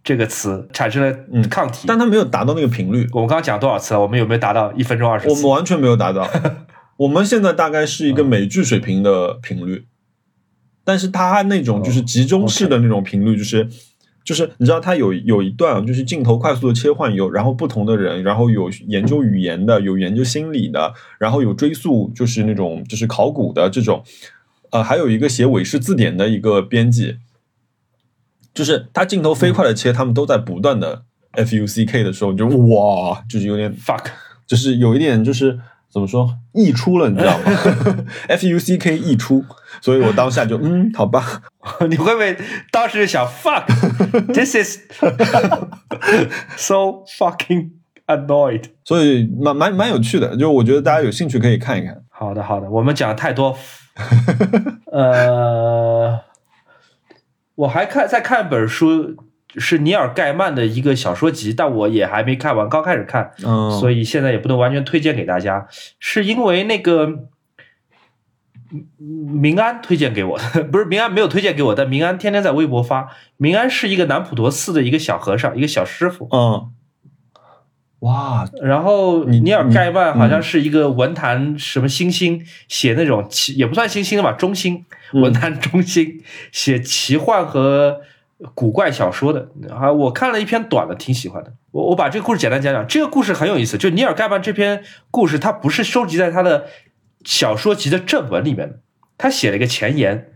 [0.04, 1.86] 这个词产生了嗯抗体。
[1.88, 4.02] 但他没有达到那个频率，我们刚刚讲多少次了？
[4.02, 5.44] 我们有没有达到一分钟二十我们？
[5.44, 6.28] 完全没有达到。
[6.98, 9.86] 我们现在大概是一个美剧水平的频率，
[10.84, 13.70] 但是他那种就是集中式的那种频率，就是。
[14.24, 24.04] 就是你知道，他有有一段啊就是镜头快速的切换，有然后不同的人，然后有研究语言的，有研究心理的，然后有追溯就是那种就是考古的这种，
[24.76, 27.16] 呃，还有一个写韦氏字典的一个编辑，
[28.54, 34.04] 就是他镜头飞快的切，他们都在不断的 F U C K 的时候，你就哇，就是有点 fuck，
[34.46, 35.58] 就是有一点就是
[35.90, 37.46] 怎么说溢出了，你知道吗？
[38.28, 39.46] F U C K 溢出，
[39.80, 41.44] 所以我当下就嗯，好吧，
[41.90, 42.38] 你会不会
[42.70, 44.80] 当时想 fuck？This is
[46.58, 47.70] so fucking
[48.08, 48.64] annoyed。
[48.84, 52.04] 所以蛮蛮蛮有趣的，就我觉得大家有兴趣可以看一看。
[52.10, 53.58] 好的，好的，我们讲太多。
[54.92, 56.22] 呃，
[57.56, 59.16] 我还看在看本书，
[59.56, 65.68] 是尼尔盖曼的一个小说集，但我也还没看完，刚开始看，嗯，所以现在也不能完全推荐给大家。
[66.00, 67.06] 是因为那个
[68.72, 73.10] 嗯明安推荐给我的， 不是明安没有推荐给我，但明安天天在微博发。
[73.38, 76.28] 明安是一个南普陀寺的一个小和尚，一个小师傅。
[76.32, 76.72] 嗯，
[78.06, 88.02] 哇，然后你尼尔盖曼好像是一个文坛什么新星，写那种奇也不算新星了吧，中星嗯文坛中星，写奇幻和
[88.54, 89.50] 古怪小说的。
[89.74, 91.54] 啊，我看了一篇短的，挺喜欢的。
[91.72, 93.76] 我我把这个故事简单讲讲，这个故事很有意思。
[93.76, 96.68] 就尼尔盖曼这篇故事，它不是收集在他的
[97.24, 98.80] 小说集的正文里面的，
[99.18, 100.34] 他写了一个前言。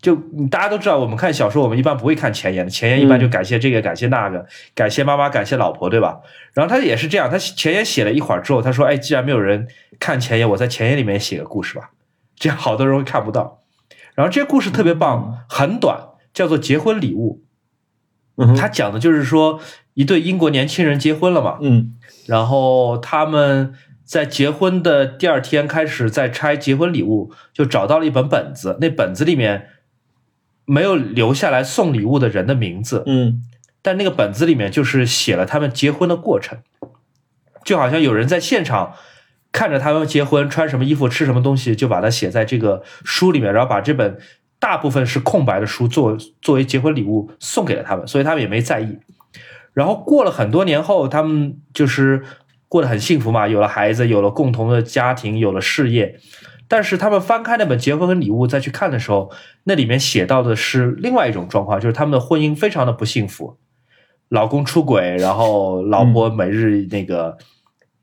[0.00, 0.16] 就
[0.50, 6.20] 大家都知道，我们看小说，我们一般不会看前言的，前言一般就感谢这个，感谢那个，感谢妈妈，感谢老婆，对吧？
[6.54, 11.90] 然后他也是这样，他前言写了一会儿之后，他说：“哎，既然没有人看前言，我在前言里面写个故事吧，
[12.34, 13.60] 这样好多人会看不到。”
[14.16, 15.98] 然后这个故事特别棒，很短，
[16.32, 17.42] 叫做《结婚礼物》。
[18.42, 19.60] 嗯他讲的就是说，
[19.92, 21.92] 一对英国年轻人结婚了嘛，嗯
[22.26, 29.68] 然后他们在结婚的第二天开始在拆结婚礼物，就找到了一本本子，那本子里面
[30.70, 33.42] 没有留下来送礼物的人的名字，嗯
[33.82, 36.58] 但那个本子里面就是写了他们结婚的过程，
[37.64, 38.94] 就好像有人在现场
[39.50, 44.16] 看着他们结婚，穿什么衣服，吃什么东西，就把它写在这个书里面，然后把这本
[44.60, 48.98] 大部分是空白的书作作为结婚礼物送给了他们，所以他们也没在意。
[49.72, 52.22] 然后过了很多年后，他们就是
[52.68, 56.20] 过得很幸福嘛，有了孩子，有了共同的家庭，有了事业。
[56.70, 59.32] 但是他们翻开那本结婚跟礼物再去看的时候，
[59.64, 63.58] 那里面写到的是另外一种状况，就是他们的婚姻非常的不幸福，
[64.28, 67.36] 老公出轨，然后老婆每日那个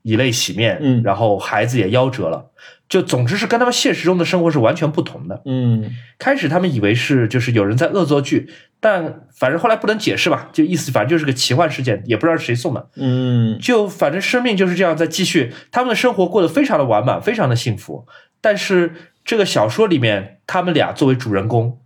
[0.02, 2.50] 以泪洗面，嗯然后孩子也夭折了，
[2.90, 5.40] 就总之是跟他们现实中的生活是完全不同的。
[5.46, 8.50] 嗯开始他们以为是就是有人在恶作剧，
[8.80, 12.90] 但反正后来不能解释吧，就意思反正就是个奇幻事件，也不知道是谁送的。
[12.96, 18.06] 嗯就反正生命就是这样在继续，他们的生活过得非常的完满，非常的幸福。
[18.40, 18.92] 但是
[19.24, 21.80] 这个小说里面，他们俩作为主人公，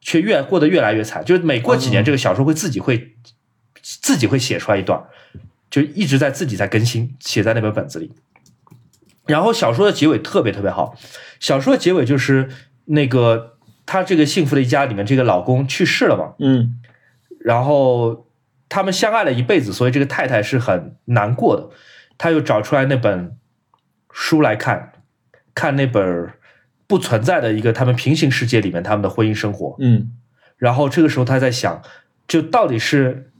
[0.00, 1.24] 却越过得越来越惨。
[1.24, 3.16] 就是每过几年，哦这个小说会自己会
[3.82, 5.02] 自己会写出来一段，
[5.70, 8.12] 就一直在自己在更新，写在那本本子里。
[9.26, 10.96] 然后小说的结尾特别特别好，
[11.40, 12.48] 小说的结尾就是
[12.84, 16.80] 那个他这个幸福的一家里面，这个老公去世了嘛，嗯
[17.40, 18.28] 然后
[18.68, 21.68] 他们相爱了一辈子，所以这个太太是很难过的。
[22.18, 23.36] 她又找出来那本
[24.10, 24.92] 书来看，
[25.56, 26.30] 看那本
[26.86, 29.74] 不存在的一个他们平行世界里面他们的婚姻生活。
[29.80, 30.12] 嗯
[30.56, 31.82] 然后这个时候他在想，
[32.28, 33.32] 就到底是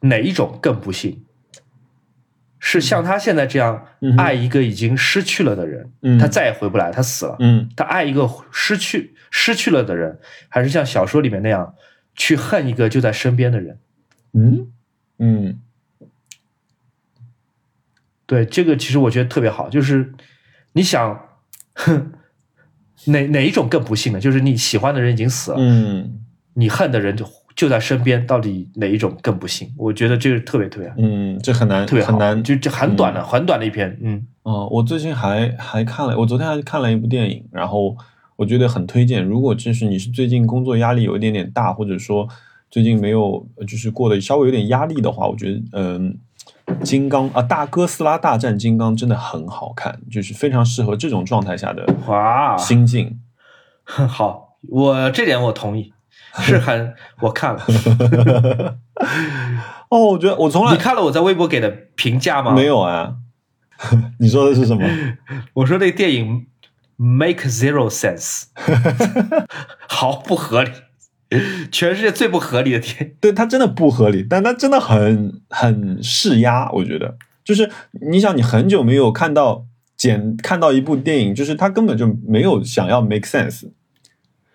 [0.00, 1.24] 哪一种更不幸？
[2.58, 7.36] 是像他现在这样爱一个已经失去了的人，嗯他再也回不来，他死了。
[7.40, 11.74] 嗯他爱一个失去失去了的人，还是像小说里面那样
[12.14, 13.78] 去恨一个就在身边的人？
[14.32, 14.72] 嗯
[15.18, 15.60] 嗯
[18.26, 20.14] 对，这个其实我觉得特别好，就是
[20.72, 21.31] 你想，哼，
[23.06, 24.20] 哪哪一种更不幸呢？
[24.20, 26.20] 就是你喜欢的人已经死了，嗯
[26.54, 29.72] 你恨的人就就在身边，到底哪一种更不幸？
[29.76, 37.96] 我觉得这个特别特别嗯，这很难特别很难就就很短的、很短的一篇，嗯哦，我最近还还看了，我昨天还看了一部电影，然后
[38.36, 39.24] 我觉得很推荐。
[39.24, 42.28] 如果就是你是最近工作压力有一点点大，或者说
[42.70, 46.18] 最近没有呃就是过得稍微有点压力的话，我觉得嗯，
[46.82, 53.20] 金刚啊，大哥斯拉大战金刚真的很好看，就是非常适合这种状态下的哇，心境。
[53.84, 55.92] 好，我这点我同意，
[56.40, 57.60] 是很我看了，
[59.90, 62.52] 哦，我觉得我从来你看了我在微博给的评价吗？
[62.54, 63.16] 没，有啊。
[64.20, 64.88] 你说的是什么？
[65.54, 66.46] 我说这个电影
[66.96, 68.44] make zero sense，
[69.88, 70.70] 毫不合理，
[71.70, 73.14] 全世界最不合理的电影。
[73.20, 76.70] 对，它真的不合理，但它真的很很释压。
[76.72, 77.70] 我觉得，就是
[78.10, 79.64] 你想，你很久没有看到
[79.96, 83.70] 简看到一部电影，就是它根本就没有想要 make sense，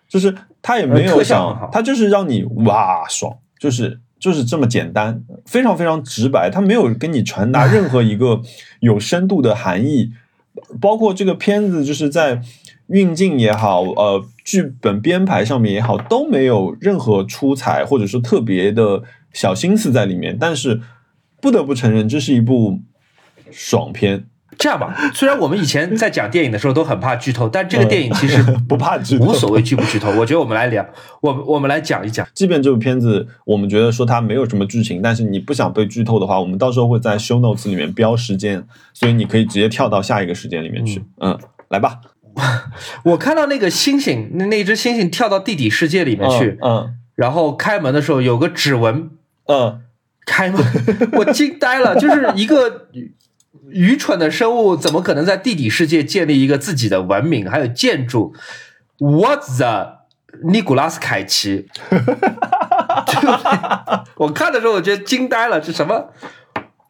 [0.08, 8.42] 就是它也没有想，它就是让你哇爽，就是就是这么简单，非常非常直白，它没有跟你传达任何一个
[8.80, 10.12] 有深度的含义，
[10.82, 12.42] 包括这个片子就是在
[12.88, 20.38] 运镜也好，呃，剧本编排上面也好，都没有任何出彩或者说特别的小心思在里面。
[20.40, 20.82] 但是
[21.42, 22.80] 不得不承认，这是一部
[23.52, 24.26] 爽片，
[24.58, 30.10] 这样吧，虽然我们以前在讲电影的时候都很怕剧透，但这个电影其实 不怕剧透无所谓剧不剧透。
[30.12, 30.86] 我觉得我们来聊，
[31.22, 32.28] 我们我们来讲一讲。
[32.34, 41.04] 即便这部片子我们觉得说它没有什么剧情，但是你不想被剧透的话，我们到时候会在 show notes 里面标时间，所以你可以直接跳到下一个时间里面去。
[41.20, 41.38] 嗯，
[41.70, 42.00] 来吧。
[43.04, 49.10] 我看到那个猩猩，那那只猩猩跳到地底世界里面去，嗯然后开门的时候有个指纹
[49.48, 49.82] 嗯
[50.26, 50.64] 开门，
[51.18, 53.12] 我惊呆了，就是一个愚
[53.72, 58.34] 愚蠢的生物，怎么可能在地底世界建立一个自己的文明还有建筑
[59.00, 59.98] ？What the
[60.44, 61.68] 尼古拉斯凯奇？
[61.90, 62.06] 对不
[63.26, 66.12] 对我看的时候我觉得惊呆了，这什么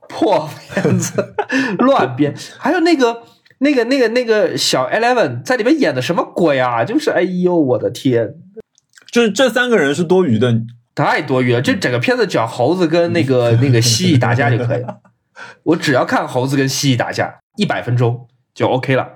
[0.10, 1.36] 破片子，
[1.80, 3.24] 乱编，还有那个。
[3.60, 6.86] 那个、那个、那个小 Eleven 在里面演的什么鬼啊？
[6.86, 8.36] 就是，哎呦，我的天！
[9.12, 10.62] 就是这三个人是多余的，
[10.93, 11.62] 太多余了。
[11.62, 15.00] 这整个片子只要猴子跟那个那个蜥蜴打架就可以了，
[15.63, 19.13] 我只要看猴子跟蜥蜴打架，一百分钟就 OK 了。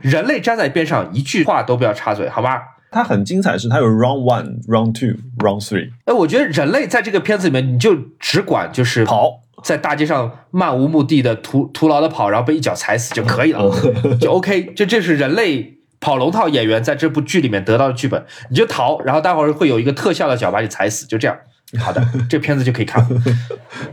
[0.00, 2.62] 人类站在边上，一句话都不要插嘴，好吧？
[2.90, 5.90] 它很精彩，是它有 round one、round two、round three。
[6.04, 13.68] 哎，我觉得人类在这个片子里面，你就只管就是跑，在大街上漫无目的的徒徒劳的跑，然后被一脚踩死就可以了，
[14.20, 14.74] 就 OK。
[14.74, 21.34] 就这是人类跑龙套演员在这部剧里面得到的剧本，你就逃，然后待会儿会有一个特效的脚把你踩死，就这样。
[21.78, 23.22] 好的， 这片子就可以看了。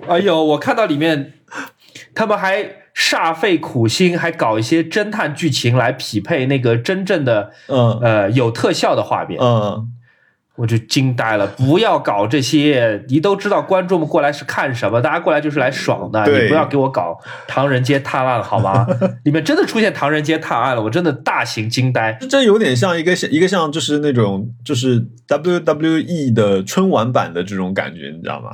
[0.07, 1.33] 哎呦，我看到里面
[2.13, 9.39] 他们还煞费苦心，还搞一些侦探剧情来匹配那个真正的嗯呃有特效的画面。
[9.41, 9.87] 嗯，
[10.57, 11.47] 我就惊呆了！
[11.47, 18.85] 不要搞这些，你都知道观众们过来是看什么，大家过来就是来爽的，你不要给我搞唐人街探案好吗？
[19.23, 22.17] 里面真的出现唐人街探案了，我真的大型惊呆。
[22.29, 28.51] 这有点像一个像一个像就是那种就是 WWE 的春晚版的这种感觉，你知道吗？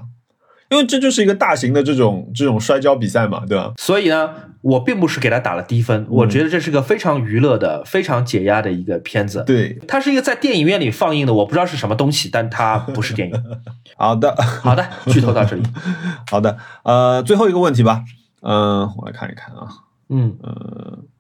[0.70, 3.72] 因为这就是一个大型的这种这种摔跤比赛嘛，对吧？
[3.78, 4.30] 所以呢，
[4.62, 9.44] 我并不是给他打了低分，我觉得这是个非常娱乐的、非常解压的一个片子。
[9.46, 13.44] 对，它是一个在电影院里放映的，我不知道是什么东西，但它不是电影。
[13.96, 15.64] 好的，好的，剧透到这里。
[16.30, 18.04] 好的，呃，最后一个问题吧，
[18.42, 19.68] 嗯、我来看一看啊，
[20.10, 20.38] 嗯，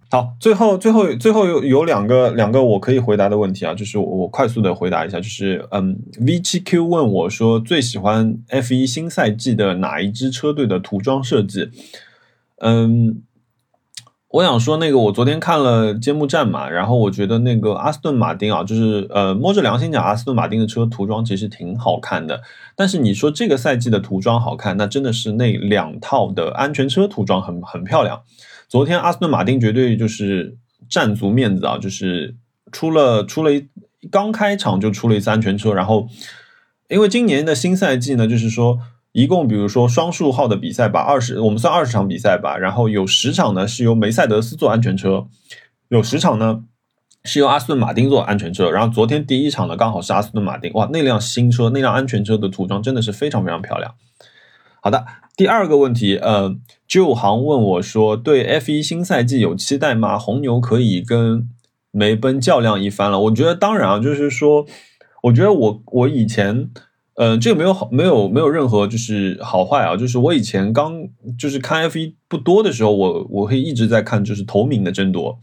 [0.10, 11.70] 好，最后最后最后有有两个两个我可以回答的问题啊，就是我快速的回答一下，就是嗯，V 七 Q 问我说最喜欢 F 一新赛季的哪一支车队的涂装设计？
[12.60, 13.22] 嗯，
[14.30, 22.42] 我想说那个我昨天看了揭幕战嘛，然后我觉得那个阿斯顿马丁啊，就是呃摸着良心讲，阿斯顿马丁的车涂装其实挺好看的，
[22.78, 28.22] 但是你说这个赛季的涂装好看，那真的是那两套的安全车涂装很很漂亮。
[28.68, 30.58] 昨天阿斯顿马丁绝对就是
[30.90, 32.36] 占足面子啊，就是
[32.72, 33.68] 出了出了一
[34.12, 36.08] 刚开场就出了一次安全车，然后
[36.90, 38.80] 因为今年的新赛季呢，就是说
[39.14, 45.28] 一共比如说双数号的比赛吧，二十我们算二十场比赛吧，然后有十场呢是由梅赛德斯做安全车，
[45.88, 46.64] 有十场呢
[47.24, 53.96] 是由阿斯顿马丁做安全车，然后昨天第一场呢刚好是阿斯顿马丁，哇，那辆新车那辆安全车的涂装真的是非常非常漂亮。
[54.88, 56.56] 好的，第二个问题，呃，
[56.88, 60.18] 旧行问我说，对 F 一新赛季有期待吗？
[60.18, 61.50] 红牛可以跟
[61.92, 63.20] 梅奔较量一番了。
[63.20, 64.66] 我觉得当然啊，就是说，
[65.24, 66.70] 我觉得我我以前，
[67.16, 70.94] 呃，这个没有好，没有没有任何就是好坏啊，就是我以前刚
[71.38, 75.42] 就是看 F 一不多的时候，我我会一直在看就是头名的争夺。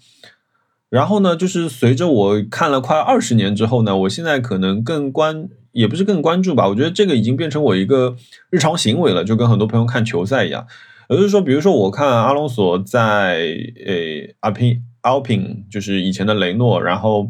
[0.88, 8.16] 然后呢，就是随着我看了快二十年之后呢，我现在可能更关，也不是更关注吧，我觉得这个已经变成我一个
[8.48, 10.66] 日常行为了，就跟很多朋友看球赛一样。
[11.10, 13.40] 也就是说，比如说我看阿隆索在
[13.84, 17.28] 诶阿平 alpin 就是以前的雷诺，然后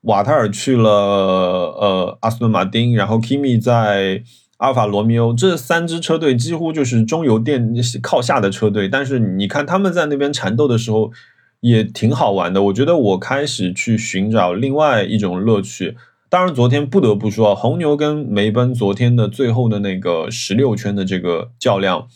[0.00, 4.22] 瓦特尔去了呃阿斯顿马丁，然后 Kimi 在
[4.56, 11.12] 阿尔法罗密欧，这三支车队几乎就是中游电靠下的车队，但是你看他们在那边缠斗的时候。
[11.60, 15.96] 也挺好玩的，我觉得我开始去寻找另外一种乐趣。
[16.28, 22.08] 当然，昨天不得不说，红牛跟梅奔昨天的最后的那个十六圈的这个较量，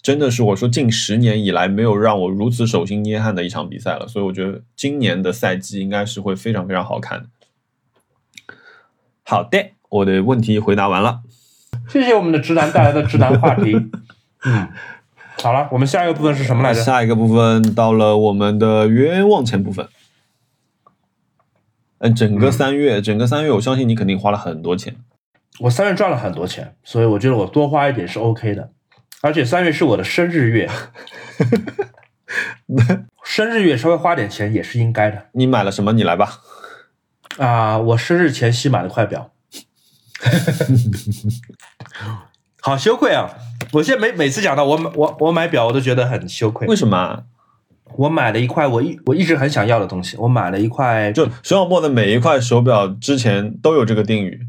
[0.00, 4.06] 真的是我说近十年以来没有让我如此手心捏汗的一场比赛了。
[4.06, 7.26] 所以我觉得今年的赛季应该是会非常非常好看的。
[9.24, 11.22] 好的，我的问题回答完了。
[11.88, 13.74] 谢谢我们的直男带来的直男话题。
[14.46, 14.68] 嗯。
[15.42, 16.80] 好了，我们下一个部分是什么来着？
[16.80, 19.86] 下一个部分到了我们的冤枉钱部分。
[21.98, 24.96] 嗯，整个三月，整个三月，我相信你肯定花了很多钱。
[25.60, 28.70] 我三月赚了很多钱，所以我觉得我多花一点是 OK 的。
[29.22, 30.68] 而且三月是我的生日月，
[33.24, 35.26] 生日月稍微花点钱也是应该的。
[35.32, 35.92] 你买了什么？
[35.92, 36.40] 你来吧。
[37.38, 39.32] 啊，我生日前夕买了块表。
[42.60, 43.30] 好羞愧啊！
[43.72, 46.76] 我现在每每次讲到我买我我买表，我都觉得很羞愧为。
[46.76, 47.24] 什么啊？
[47.94, 54.40] 我买了一块我一我一直很想要的东西，我买了一块就熊小沫的每一块手表之前都有这个定语。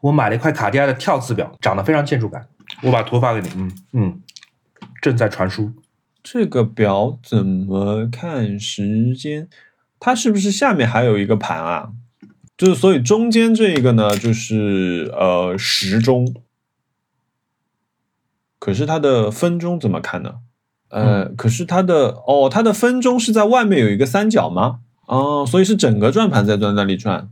[0.00, 2.46] 我买了一块卡地亚的跳字表，长得非常建筑感。
[2.82, 4.20] 我把图发给你，嗯嗯，
[5.00, 5.72] 正在传输。
[6.22, 9.48] 这个表怎么看时间？
[10.00, 11.90] 它是不是下面还有一个盘啊？
[12.56, 16.34] 就是所以中间这个呢，就是呃时钟。
[18.58, 20.36] 可是它的分钟怎么看呢？
[20.88, 24.80] 呃，可是它的哦，它的分钟是在外面有一个三角吗？
[25.06, 27.28] 哦，所以是整个转盘在转那里转。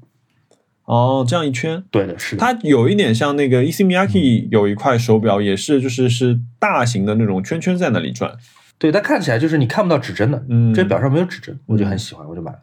[0.84, 2.40] 哦，这样一圈，对的，是的。
[2.40, 8.36] 它有一点像那个 Issey Miyake 有一块手表，也是就是是大型的那种圈圈在那里转。
[8.76, 12.58] 对，它看起来就是你看不到指针的，嗯这表上没有指针，我就很喜欢，我就买了。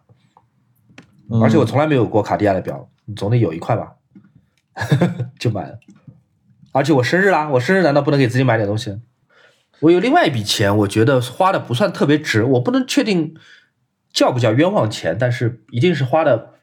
[1.32, 3.94] 嗯而且我从来没有过卡地亚的表，你总得有一块吧，
[5.40, 5.80] 就买了。
[6.74, 9.00] 而且我生日啦，我生日难道不能给自己买点东西？
[9.82, 13.36] 我有另外一笔钱，我觉得花的不算特别值，我不能确定
[14.12, 16.54] 叫不叫冤枉钱，但是一定是花的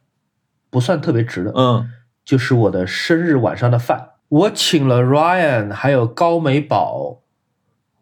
[0.70, 1.52] 不算特别值的。
[1.54, 1.90] 嗯。
[2.24, 7.22] 就是我的生日晚上的饭，我请了 Ryan 还有高美宝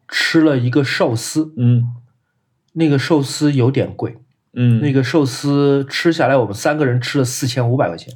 [0.09, 1.85] 吃了一个寿司，嗯。
[2.79, 4.19] 那个寿司有点贵，
[4.53, 8.13] 嗯，那个寿司吃下来我们三个人吃了四千五百块钱，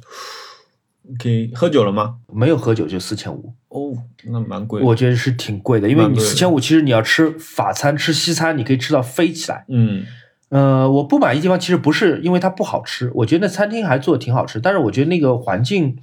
[1.13, 2.15] OK，喝酒了吗？
[2.31, 3.93] 没有喝酒就四千五，哦，
[4.25, 4.85] 那蛮贵的。
[4.87, 9.65] 我觉得是挺贵的，因为你四千五，其实你要吃法餐吃西餐，你可以吃到飞起来。
[9.67, 10.05] 嗯
[10.49, 15.97] 呃，我不满意地方其实不是因为它不好吃，我觉得那餐厅还做的挺好吃，但是我觉得那个环境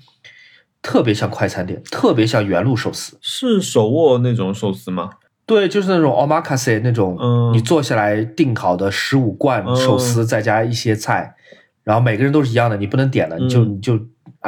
[0.81, 3.19] 特别像快餐店，特别像原路寿司。
[3.21, 5.11] 是手握那种寿司吗？
[5.45, 11.35] 对，就是那种 omakase 那种，嗯你坐下来订好的十五罐嗯寿司，再加一些菜，
[11.85, 13.99] 然后每个人都是一样的，你不能点了，你就嗯你就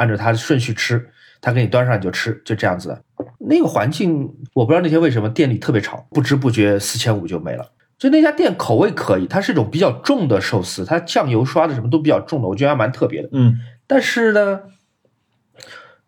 [0.01, 1.07] 按照它的顺序吃，
[1.39, 3.03] 他给你端上你就吃，就这样子的。
[3.39, 7.71] 那个环境，我不知道那天为什么店里特别吵，不知不觉四千五就没了。
[7.99, 13.29] 就那家店口味可以，它是一种比较重的寿司，它酱油刷的什么都比较重的，我觉得还蛮特别的。
[13.31, 14.61] 嗯但是呢，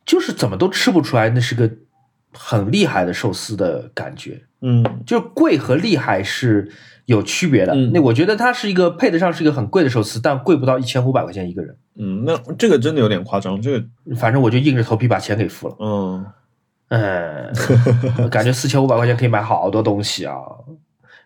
[0.04, 1.70] 就是怎么都吃不出来那是个
[2.34, 4.42] 很厉害的寿司的感觉。
[4.62, 6.72] 嗯就是贵和厉害是
[7.06, 7.74] 有区别的。
[7.74, 11.76] 嗯那我觉得它是一个配得上是一个很贵的寿司，但贵不到一千五百块钱一个人。
[11.96, 13.62] 嗯，那这个真的有点夸张。
[13.62, 15.76] 这个反正我就硬着头皮把钱给付了。
[15.80, 16.26] 嗯
[16.90, 17.54] 嗯，
[18.30, 20.36] 感觉四千五百块钱可以买好多东西啊，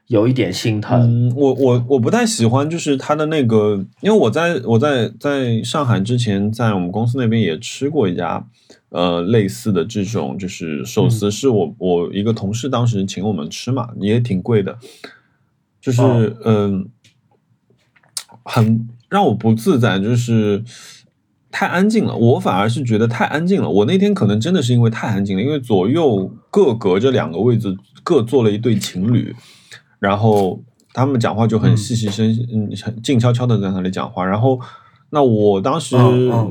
[0.08, 1.30] 有一点心疼。
[1.30, 8.48] 嗯，我我我不太喜欢，就是他的那个，因为我在我在在上海之前，在我们公司那边也吃过一家。
[8.90, 14.78] 呃，类似的这种就是寿司，是我我一个同事当时请我们吃嘛，也挺贵的，
[15.82, 16.90] 就是哦嗯、
[18.44, 20.64] 很让我不自在，就是
[21.50, 22.16] 太安静了。
[22.16, 23.70] 我反而是觉得太安静了。
[23.70, 29.36] 我那天可能真的是因为太安静了，因为左右各隔着两个位置，各坐了一对情侣，
[30.00, 30.62] 然后
[30.94, 34.26] 他们讲话就很细细声，嗯，很静悄悄的在那里讲话。
[34.26, 34.60] 然后，
[35.10, 35.96] 那我当时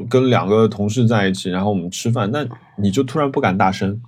[0.08, 2.46] 跟两个同事在一起，然后我们吃饭，那
[2.78, 4.00] 你就突然不敢大声。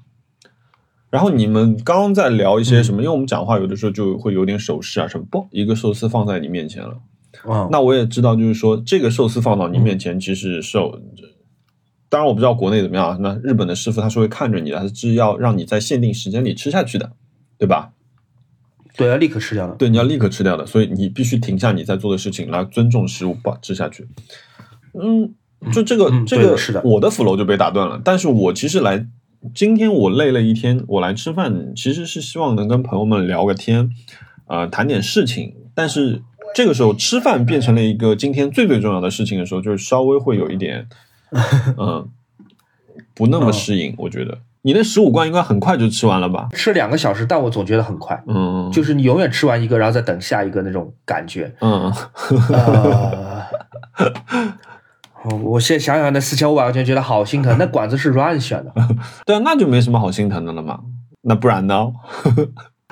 [1.10, 3.02] 然后你们刚刚在聊一些什么？
[3.02, 6.98] 因为我们讲话有的时候就会有点手势啊什么，不，一个寿司放在你面前了。
[7.46, 11.00] 嗯，那我也知道，就是说这个寿司放到你面前，其实受，
[12.08, 17.12] 当然我不知道国内怎么样，那日本的师傅他是会看着你的，他是要让你在限定时间里吃下去的，
[17.58, 17.92] 对吧？
[18.96, 19.74] 对，要立刻吃掉的。
[19.74, 24.08] 对，你要立刻吃掉的，所以你必须停下你在做的事情，来尊重食物，把吃下去。
[25.00, 25.32] 嗯，
[25.72, 28.00] 就这个、嗯这个是的我的 flow 就被打断了。
[28.04, 29.06] 但是我其实来
[29.54, 33.90] 今天我累了一天，我来吃饭，其实是希望能跟朋友们聊个天，
[34.48, 35.54] 呃，谈点事情。
[35.74, 36.22] 但是
[36.54, 40.88] 这个时候吃饭变成了一个今天最最重要的事情的时候，就是稍微会有一点，
[41.78, 42.08] 嗯、
[43.14, 43.94] 不那么适应。
[43.98, 46.48] 我觉得你那十五罐应该很快就吃完了吧？
[46.52, 51.54] 吃两个小时，但我总觉得很快，嗯，就是你永远吃完一个，然后再等下一个那种感觉。
[51.60, 51.92] 嗯。
[52.50, 53.42] 呃，
[55.24, 57.56] 我我现在想想，那四千五百块钱觉得好心疼。
[57.58, 58.72] 那管子是 Ryan 选的，
[59.26, 60.80] 对啊，那就没什么好心疼的了嘛。
[61.22, 61.92] 那不然呢？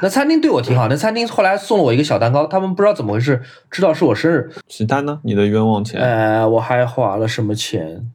[0.02, 0.88] 那餐厅对我挺好。
[0.88, 4.50] 那餐厅后来送了我一个小蛋糕，他们不知道怎么回事，知道是我生日。
[4.68, 5.20] 其他呢？
[5.24, 6.00] 你的冤枉钱？
[6.00, 8.10] 呃，我还花了什么钱？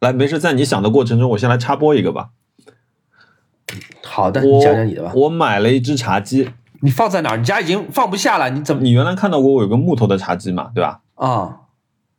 [0.00, 2.30] 来，没事，在你想的过程中，我先来插播一个吧。
[4.02, 5.12] 好的，你讲讲你的吧。
[5.14, 6.50] 我买了一只茶几，
[6.80, 7.36] 你放在哪儿？
[7.36, 11.00] 你家已经放不下了，你怎么你原来看到过我有个木头的茶几嘛，对吧？
[11.14, 11.60] 啊？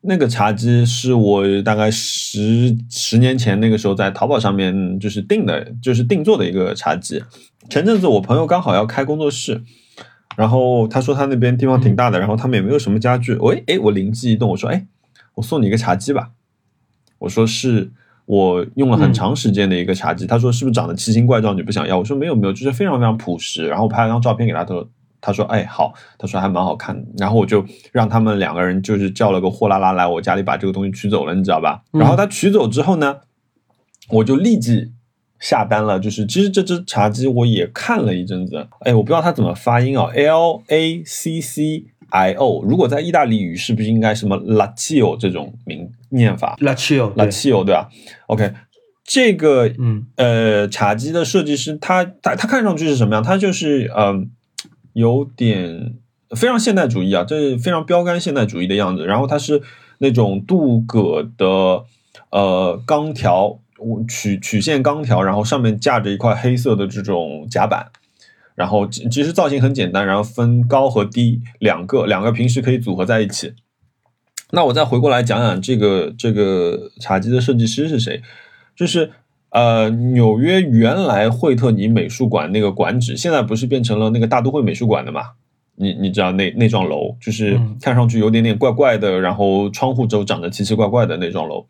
[0.02, 7.22] 那个茶几是我大概十十年前那个时候在淘宝上面就是订的，就是定做的一个茶几。
[7.68, 9.64] 前阵子我朋友刚好要开工作室，
[10.38, 13.34] 然后他说他那边地方挺大的，然后他们也没有什么家具。
[13.36, 14.88] 喂，哎，我灵机一动，我说，哎，
[15.36, 16.32] 我送你一个茶几吧。
[17.20, 17.92] 我说是
[18.26, 21.98] 我用了很长时间的一个茶几，他说是不是长得奇形怪状你不想要？
[22.00, 23.68] 我说没有没有，就是非常非常朴实。
[23.68, 24.90] 然后拍了张照片给他，他说
[25.22, 27.06] 他说哎好，他说还蛮好看的。
[27.18, 31.84] 然后我就让他们两个人就是叫了个货拉拉来我家里把这个东西取走了，你知道吧？
[31.92, 33.18] 然后他取走之后呢，
[34.10, 34.94] 我就立即
[35.40, 36.00] 下单了。
[36.00, 41.86] 就是其实这只茶几我也看了一阵子，哎，我不知道它怎么发音啊，L A C C。
[42.12, 47.88] I O，如果在意大利语是不是应该什么 Laccio 这种名念法？Laccio，Laccio 对吧
[48.26, 48.52] ？OK，
[49.04, 53.22] 这个嗯呃茶几的设计师，他他他看上去是什么样？
[53.22, 54.32] 他就是嗯
[54.94, 55.94] 有点
[56.36, 59.06] 非常现代主义啊，这是非常标杆现代主义的样子。
[59.06, 59.62] 然后它是
[60.00, 61.84] 那种镀铬的
[62.32, 63.60] 呃钢条
[64.08, 67.88] 曲曲线钢条，然后上面架着一块黑色的这种夹板。
[68.56, 73.54] 然后其实造型很简单，然后分高和低两个，两个平时可以组合在一起。
[74.52, 78.22] 那我再回过来讲讲这个这个茶几的设计师是谁？
[78.76, 79.12] 就是
[79.52, 85.22] 呃，纽约原来惠特尼美术馆那个馆址，现在不是变成了那个大都会美术馆的嘛？
[85.76, 91.66] 你你知道那那幢楼，就是看上去有点点怪怪的，然后窗户都长得奇奇怪怪的那幢楼。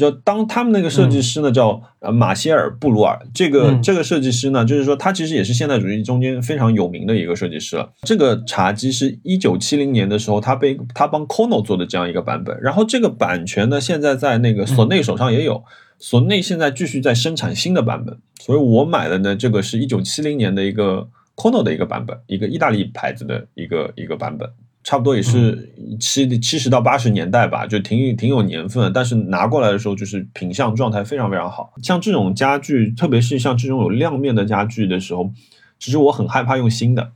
[0.00, 7.76] 就当他们那个设计师呢，叫呃马歇尔布鲁尔，这个这个设计师呢，就是说他其实也是现代主义中间非常有名的一个设计师。
[7.76, 7.92] 了。
[8.02, 15.62] 这个茶几是一九七零年的时候，他被他帮 Kono 做的这样一个版本，然后这个版权呢，现在在那个索内手上也有，
[15.98, 24.48] 索内现在继续在生产新的版本，所以我买的呢，这个是一九七零年的一个 Kono 的一个版本，一个意大利牌子的一个一个版本。
[24.82, 28.90] 差不多也是七七十到八十年代吧，就挺挺有年份。
[28.92, 31.74] 但是拿过来的时候，就是品相状态非常非常好。
[31.82, 35.30] 像这种家具，特别是像这种有亮面的家具的时候，
[35.78, 37.12] 其实我很害怕用新的，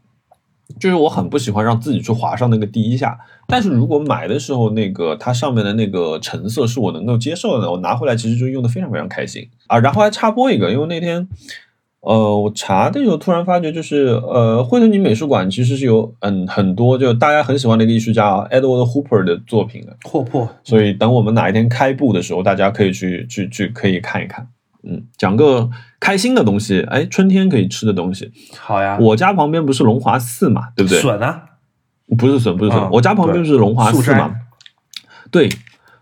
[0.78, 3.18] 就是我很不喜欢让自己去划上那个第一下。
[3.46, 9.78] 但是如果买的时候，那个它上面的那个成色是我能够接受的，我拿回来其实就用的非常非常开心啊。
[9.78, 11.26] 然后还插播一个，因为那天。
[12.04, 19.96] 呃，我查的时候突然发觉，就是呃，惠特尼美术馆其实是有嗯很多就大家很喜欢的一个艺术家 Edward Hooper 的作品的。
[20.04, 20.46] 霍珀。
[20.62, 24.46] 所以等我们哪一天开布的时候，大家可以去去去可以看一看。
[24.82, 28.30] 嗯，讲个开心的东西，哎，春天可以吃的东西。
[28.58, 28.98] 好呀。
[29.00, 31.00] 我家旁边不是龙华寺嘛，对不对？
[31.00, 31.42] 笋啊？
[32.18, 32.90] 不是笋，不是笋。
[32.90, 34.34] 我家旁边是龙华寺嘛？
[35.30, 35.48] 对，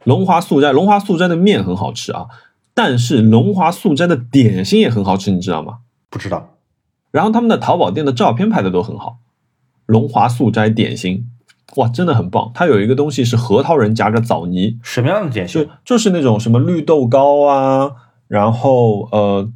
[0.02, 2.26] 龙华素斋，龙华素斋的面很好吃啊，
[2.74, 5.78] 但是龙华素斋的点心也很好吃，你知道吗？
[6.12, 6.58] 不知道，
[7.10, 9.20] 然后他们的淘宝店的照片拍的都很好，
[9.86, 11.26] 龙华素斋点心，
[11.76, 12.52] 哇，真的很棒。
[12.54, 15.64] 它有一个东西是核桃仁夹着枣泥，什么样的点心？
[15.64, 17.92] 就就是那种什么绿豆糕啊，
[18.28, 19.50] 然后呃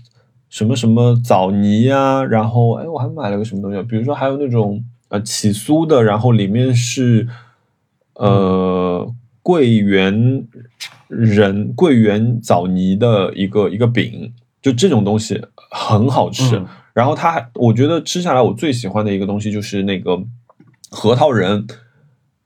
[0.49, 7.29] 什么什么枣泥啊，然后哎我还买了个什么东西，比如说还有那种呃起酥的，然后里面是
[8.15, 10.47] 呃桂圆
[11.09, 14.33] 仁桂圆枣泥的一个一个饼。
[14.63, 15.41] 就这种东西
[15.77, 16.62] 很好吃，
[16.95, 20.18] 然后它还，我觉得吃下来我最喜欢的一个东西就是那个
[20.91, 21.66] 核桃仁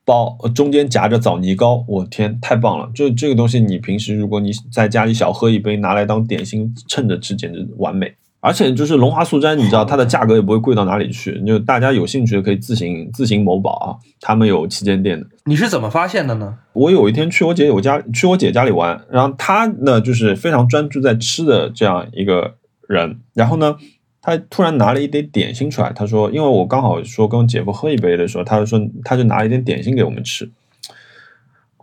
[0.04, 2.90] 包，中间夹着枣泥糕，我天，太棒了！
[2.92, 8.12] 就这个东西，你平时如果你在家里小喝一杯，拿来当点心趁着吃，简直完美。
[8.42, 13.86] 而且就是龙华素斋，你知道它的价格也不会贵到哪里去，就大家有兴趣的可以自行自行某宝啊，
[14.18, 15.26] 他们有旗舰店的。
[15.44, 16.56] 你是怎么发现的呢？
[16.72, 22.54] 我有一天去我姐我家去我姐家里玩，然后她呢就是非常专注在吃的这样一个
[22.90, 23.76] 人，然后呢，
[24.20, 30.50] 他突然拿了一点点心出来，他说，因为我刚好说跟我姐夫喝一杯的时候，他就说他就拿了一点点心给我们吃。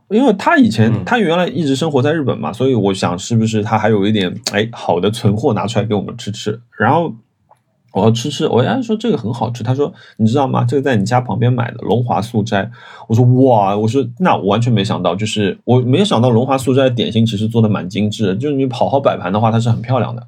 [0.10, 6.62] 因为他以前他原来一直生活在日本嘛，所以我想是不是他还有一点哎好的存货拿出来给我们吃吃。
[6.78, 7.14] 然后
[7.92, 10.64] 我要吃吃，我家说这个很好吃，他说你知道吗？
[10.64, 12.70] 这个在你家旁边买的龙华素斋。
[13.08, 20.28] 我说哇，我说那我完全没想到，就是我没有想到龙华素斋点心其实做的蛮精致的，就是你好好摆盘的话，它是很漂亮的。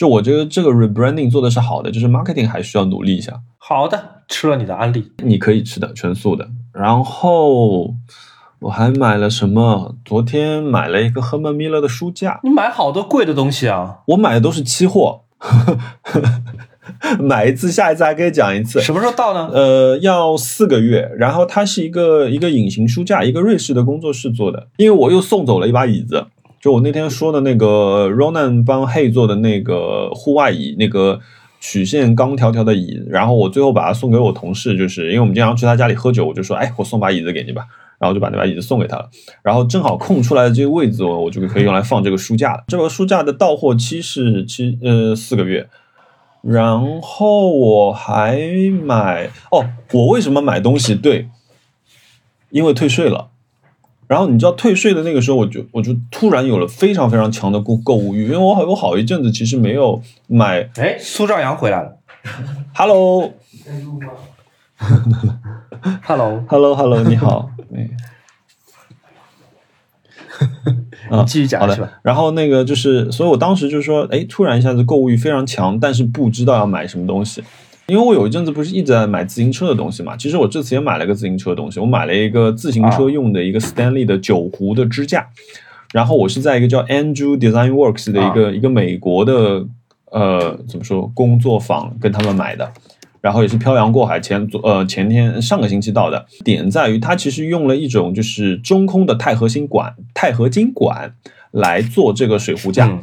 [0.00, 3.38] 就我觉得这个 rebranding 做的是好的，就是 marketing 还需要努力一下。
[3.58, 7.94] 好的，吃了你的安利，你可以吃的全素的，然后。
[8.60, 9.96] 我还买了什么？
[10.04, 12.40] 昨天买了一个赫曼米勒的书架。
[12.42, 14.00] 你买好多贵的东西啊！
[14.08, 15.22] 我买的都是期货，
[17.18, 18.78] 买一次下一次还可以讲一次。
[18.82, 19.48] 什么时候到呢？
[19.50, 21.10] 呃，要四个月。
[21.16, 24.68] 然后它是一个一个隐形书架，一个瑞士的工作室做的。
[24.76, 26.26] 因为我又送走了一把椅子，
[26.60, 31.18] 就我那天说的那个 Ronan 帮 Hey 做的那个户外椅，那个
[31.58, 33.02] 曲线钢条条的椅。
[33.08, 37.64] 然后我最后把它送给我同事，就是因为我们经常去他家里喝酒，我就说，哎，我送把椅子给你吧。
[37.98, 39.10] 然后就把那把椅子送给他了，
[39.42, 42.64] 然后正好空出来的这个位置，我就可以用来放这个书架了。
[42.68, 45.68] 这个书架的到货期是七呃四个月，
[46.40, 48.40] 然后我还
[48.82, 50.94] 买哦，我为什么买东西？
[50.94, 51.28] 对，
[52.48, 53.28] 因为退税了，
[54.10, 60.68] 然后你知道退税的那个时候，我就我就突然有了非常非常强的购购物欲，因为我好我好一阵子其实没有买。
[60.74, 61.96] 哎，苏兆阳回来了。
[62.74, 63.32] Hello，Hello，Hello，
[63.64, 64.08] 在录吗？
[66.48, 67.52] Hello，Hello，你好。
[67.72, 67.88] 哎
[71.08, 72.00] 啊，继续讲好的是吧？。
[72.02, 77.44] 然后那个就是，所以我当时就说，哎，突然一下子购物欲非常强，但是不知道要买什么东西。
[77.90, 85.26] 因为我有一阵子不是一直在买自行车的东西嘛，其实我这次也买了个自行车的东西，我买了一个自行车用的一个 Stanley 的酒壶的支架，
[85.92, 89.66] 然后我是在一个叫 Andrew Design Works 的一个、一个美国的
[90.12, 92.72] 呃怎么说工作坊跟他们买的，
[93.20, 96.26] 然后也是漂洋过海前昨呃前天上个星期到的。
[96.44, 101.14] 点在于它其实用了一种就是中空的钛合金管钛合金管
[101.50, 102.98] 来做这个水壶架。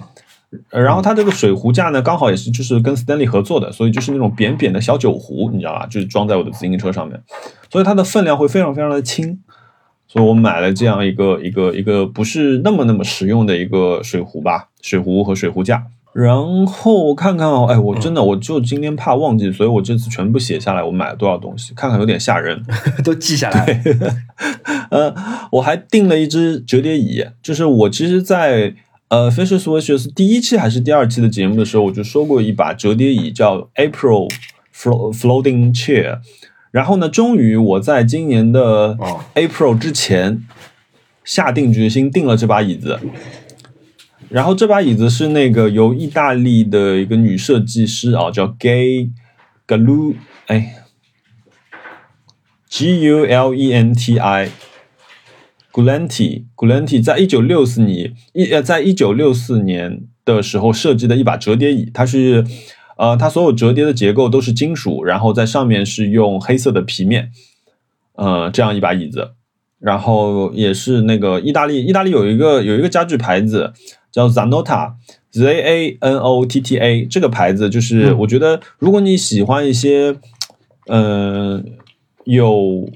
[0.70, 5.86] 然后它这个水壶架呢，刚好也是就是跟 Stanley 合作的，所以就是那种扁扁的小酒壶，你知道吧？
[5.88, 7.22] 就是装在我的自行车上面，
[7.70, 9.40] 所以它的分量会非常非常的轻，
[10.08, 15.86] 所以我买了这样一个一个一个不是那么那么实用的一个水壶吧，水壶和水壶架。
[16.14, 22.60] 然后看看哦，哎，我真的我就今天怕忘记，所以我这次全部写下来，我买了多少东西，看看有点吓人。
[23.06, 24.16] 都记下来了。
[24.90, 25.14] 呃，
[25.52, 28.74] 我还订了一只折叠椅，就是我其实在，
[29.10, 34.30] 呃 Fisher Swishers 第一期还是第二期的节目的时候，我就说过一把折叠椅叫 April
[34.76, 36.20] Flo Floating Chair，
[36.72, 40.46] 然后呢，终于我在今年的哦 April 之前
[41.24, 43.00] 下定决心订了这把椅子。
[44.30, 49.10] 然后这把椅子是那个由意大利的一个女设计师啊，叫 Gay
[49.66, 50.16] Galu，
[50.48, 50.84] 哎
[52.68, 54.50] ，G U L E N T I。
[55.78, 62.44] Gulenti Gulenti 在一九六四年一呃，在一九六四年的时候设计的一把折叠椅，它是
[62.98, 67.30] 呃，它所有折叠的结构都是金属，然后在上面是用黑色的皮面，
[68.16, 69.34] 呃，这样一把椅子，
[69.80, 73.72] 然后也是那个意大利，意大利有一个有一个家具牌子
[74.12, 74.94] 叫 Zanotta
[75.30, 78.18] Z A N O T T A，这个牌子就是嗯。
[78.18, 80.16] 我觉得如果你喜欢一些
[80.88, 81.04] 嗯、
[81.54, 81.64] 呃
[82.24, 82.90] 有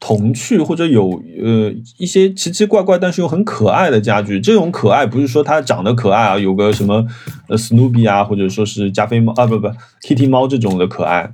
[0.00, 4.40] 童趣或者有呃一些奇奇怪怪但是又很可爱的家具。
[4.40, 7.06] 这种可爱不是说它长得可爱啊，有个什么
[7.48, 9.68] 呃 Snoopy 啊，或者说是加菲猫啊，不不
[10.02, 11.32] Kitty 猫这种的可爱，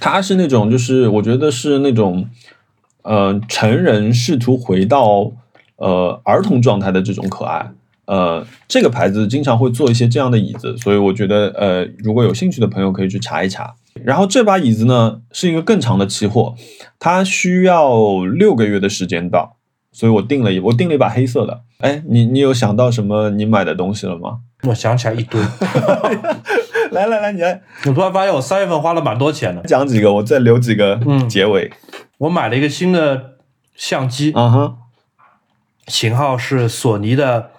[0.00, 2.26] 它是那种就是我觉得是那种
[3.02, 5.32] 呃成人试图回到
[5.76, 7.70] 呃儿童状态的这种可爱。
[8.06, 13.74] 呃，这个牌子经常会做一些这样的椅子，所以我觉得呃，如果有兴趣的朋友可以去查一查。
[14.04, 16.54] 然后这把椅子呢是一个更长的期货，
[16.98, 19.56] 它需要六个月的时间到，
[19.90, 21.62] 所以我订了一我订了一把黑色的。
[21.78, 24.40] 哎，你你有想到什么你买的东西了吗？
[24.68, 25.40] 我想起来一堆，
[26.90, 29.62] 来来来，你来我突然发现我三月份花了蛮多钱的。
[29.62, 31.70] 讲几个，我再留几个嗯结尾。
[32.18, 33.36] 我买了一个新的
[33.74, 34.76] 相机，嗯哼，
[35.88, 37.50] 型号是索尼的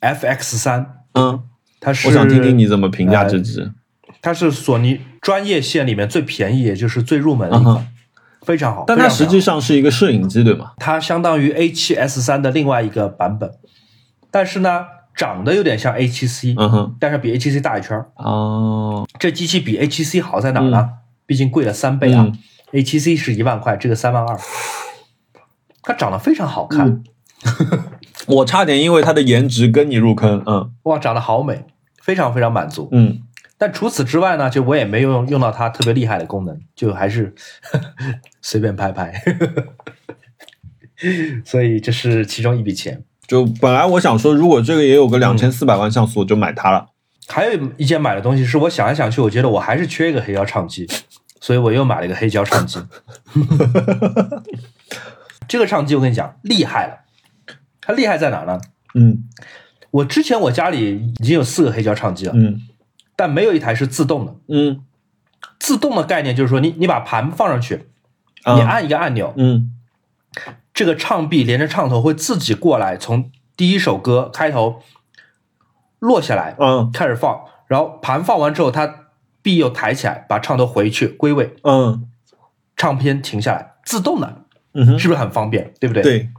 [0.00, 1.42] FX 三，嗯，
[1.80, 3.72] 它是我想听听你怎么评价这只。
[4.22, 7.86] 它是索尼专业线里面最便宜，也就是最入门的一款，嗯，
[8.42, 8.84] 非常好。
[8.86, 10.72] 但它实际上是一个摄影机，对吗？
[10.78, 13.50] 它相当于 A 7 S 三的另外一个版本，
[14.30, 18.06] 但是呢，长得有点像 A 7 C，、嗯哼，但是比 A 7 C 大一圈儿。
[18.14, 20.88] 哦，这机器比 A 7 C 好在哪儿呢？
[21.26, 22.38] 毕竟贵了三倍啊、嗯
[22.72, 24.38] a 7 C 是一万块，这个三万二。
[25.82, 27.04] 它长得非常好看，嗯
[28.28, 30.42] 我差点因为它的颜值跟你入坑。
[30.46, 31.64] 嗯哇，长得好美，
[32.00, 32.88] 非常非常满足。
[32.92, 33.20] 嗯，
[33.62, 37.32] 但除此之外呢，就我也没有用用到它特别厉害的功能，就还是
[38.42, 39.22] 随便拍拍。
[41.44, 43.04] 所以这是其中一笔钱。
[43.28, 46.88] 就本来我想说，如果这个也有个两千四百万像素，我就买它了。
[47.28, 50.88] 还有一件买的东西是我想来想去，我觉得我还是缺一个黑胶唱机，
[51.40, 52.80] 所以我又买了一个黑胶唱机。
[55.46, 57.04] 这个唱机我跟你讲厉害了，
[57.80, 58.60] 它厉害在哪呢？
[58.96, 59.22] 嗯
[59.92, 62.60] 我之前我家里已经有四个黑胶唱机了，嗯
[63.16, 64.34] 但没有一台是自动的。
[64.48, 64.84] 嗯
[65.58, 67.86] 自动的概念就是说你，你把盘放上去，
[68.42, 69.72] 啊你按一个按钮，嗯
[70.74, 74.82] 这个唱臂连着唱头会自己过来，从第一首歌开头
[75.98, 79.06] 落下来，嗯开始放，然后盘放完之后，它
[79.42, 82.08] 臂又抬起来，把唱头回去归位，嗯
[82.76, 84.42] 唱片停下来，自动的，
[84.74, 85.72] 嗯哼，是不是很方便？
[85.78, 86.30] 对不对？，对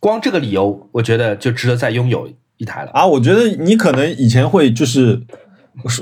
[0.00, 2.90] 光这个理由，我觉得就值得再拥有一台了。
[2.92, 5.22] 啊，我觉得你可能以前会就是，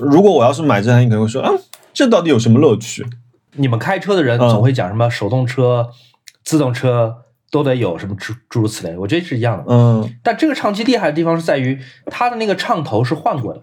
[0.01, 1.51] 如果我要是买这台，你可能会说啊，
[1.93, 3.07] 这到底有什么乐趣？
[3.57, 5.91] 你们开车的人嗯总会讲什么手动车、
[6.45, 7.17] 自动车
[7.51, 9.65] 都得有什么诸诸如此类，我觉得是一样的。
[9.69, 13.63] 嗯但这个唱机厉害的地方是在于它的那个唱头是换过的，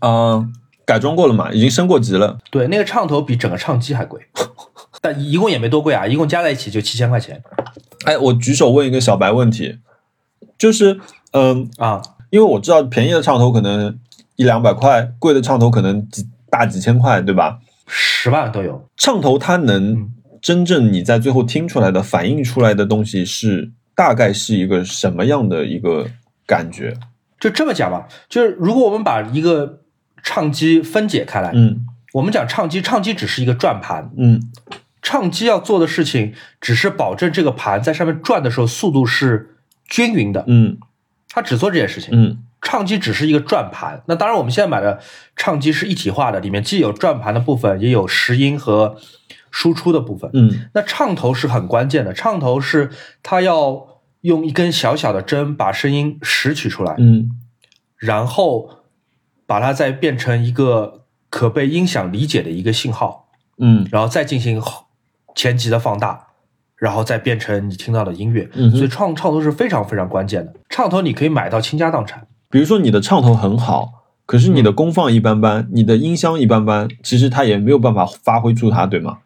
[0.00, 0.52] 嗯，
[0.86, 2.38] 改装过了嘛，已经升过级了。
[2.50, 4.20] 对，那个唱头比整个唱机还贵，
[5.02, 7.42] 但一共也没多贵啊，一共加在一起就七千块钱。
[8.04, 9.80] 哎，我举手问一个小白问题，
[10.56, 10.98] 就是
[11.32, 12.00] 嗯、啊，
[12.30, 13.98] 因为我知道便宜的唱头可能
[14.38, 17.58] 一两百块，贵的唱头可能几大几千块，对吧？
[17.88, 18.88] 十万都有。
[18.96, 26.06] 唱头它能嗯真正你在最后听出来的、反映出来的东西是大概是一个什么样的一个
[26.46, 26.96] 感觉？
[27.40, 29.80] 就这么讲吧，就是如果我们把一个
[30.22, 34.40] 唱机分解开来，嗯我们讲唱机，唱机只是一个转盘，嗯
[35.02, 39.56] 唱机要做的事情只是保证这个盘在上面转的时候速度是
[39.88, 40.78] 均匀的，嗯
[41.28, 42.10] 它只做这件事情。
[42.12, 45.00] 嗯唱机只是一个转盘，那当然我们现在买的
[45.36, 48.96] 唱机是一体化的，里面既有转盘的部分，也有拾音和
[49.50, 50.30] 输出的部分。
[50.34, 52.90] 嗯那唱头是很关键的，唱头是
[53.22, 57.30] 它要用一根小小的针把声音拾取出来，嗯
[57.96, 58.84] 然后
[59.46, 63.28] 把它再变成一个可被音响理解的一个信号，
[63.58, 64.62] 嗯然后再进行
[65.34, 66.26] 前级的放大，
[66.76, 68.48] 然后再变成你听到的音乐。
[68.54, 70.54] 嗯所以唱唱头是非常非常关键的。
[70.68, 79.18] 唱头你可以买到倾家荡产，比如说你的唱头很好，可是你的功放一般般，你的音箱一般般，其实它也没有办法发挥出它，对吗？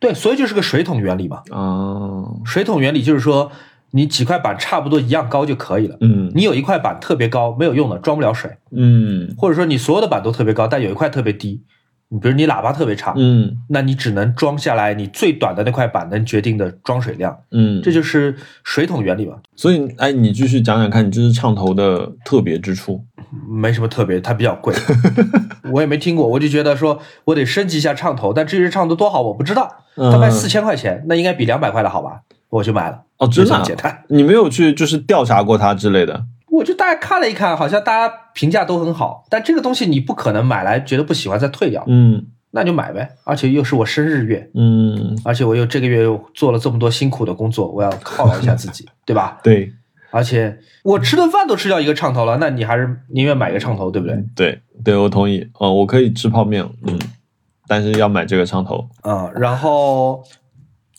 [0.00, 1.42] 对，所以就是个水桶原理嘛。
[1.50, 3.52] 啊，水桶原理就是说，
[3.92, 5.96] 你几块板差不多一样高就可以了。
[6.00, 11.62] 嗯你有一块板特别高，没有用的，装不了水；嗯或者说你所有的板都特别高，但有一块特别低，
[12.12, 23.02] 你比如你喇叭特别差，嗯那你只能装下来你最短的那块板能决定的装水量，嗯，这就是水桶原理嘛，所以哎，你继续讲讲看，你这支唱头的特别之处。
[23.50, 24.74] 没什么特别，它比较贵，
[25.72, 34.02] 我也没听过，我就觉得说我得升级一下唱头，但这支唱头多好我不知道，它卖嗯四千块钱，那应该比两百块的好吧，我就买了，哦，就真的简单。
[34.08, 36.26] 你没有去就是调查过它之类的？
[36.52, 43.16] 我就大概看了一看，好像大家评价都很好，但这个东西你不可能买来觉得不喜欢再退掉，嗯那就买呗。
[43.24, 49.38] 而且又是我生日月，嗯，而且我又这个月又做了这么多辛苦的工作，我要犒劳一下自己， 对吧？
[49.42, 49.72] 对
[50.10, 54.22] 而且我吃顿饭都吃掉一个唱头了，那你还是宁愿买一个唱头，对不对？
[54.36, 55.48] 对对，我同意。
[55.58, 56.98] 嗯，我可以吃泡面，嗯，
[57.66, 58.86] 但是要买这个唱头。
[59.04, 60.22] 嗯，然后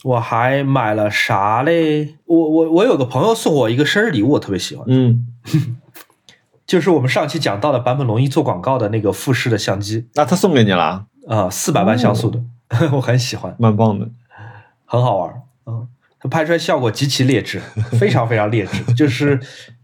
[0.03, 2.15] 我还买了啥嘞？
[2.25, 5.27] 我我我有个朋友送我一个生日礼物，我特别喜欢，嗯，
[6.65, 12.41] 就是我们上期讲到的版本龙一做广告的那个富士的相机那他送给你了，啊，四百万像素的，
[12.93, 14.09] 我很喜欢，蛮棒的。
[14.85, 15.33] 很好玩。
[15.65, 15.87] 嗯，
[16.19, 17.59] 它拍出来效果极其劣质，
[17.99, 19.39] 非常非常劣质，就是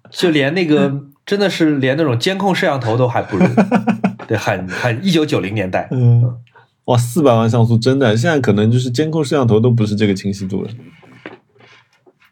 [0.10, 0.94] 就连那个
[1.26, 3.46] 真的是连那种监控摄像头都还不如，
[4.28, 5.88] 对，很很一九九零年代。
[5.92, 6.38] 嗯，
[6.86, 10.70] 哇，四百万像素真的，现在可能就是监控摄像头都不是这个清晰度了。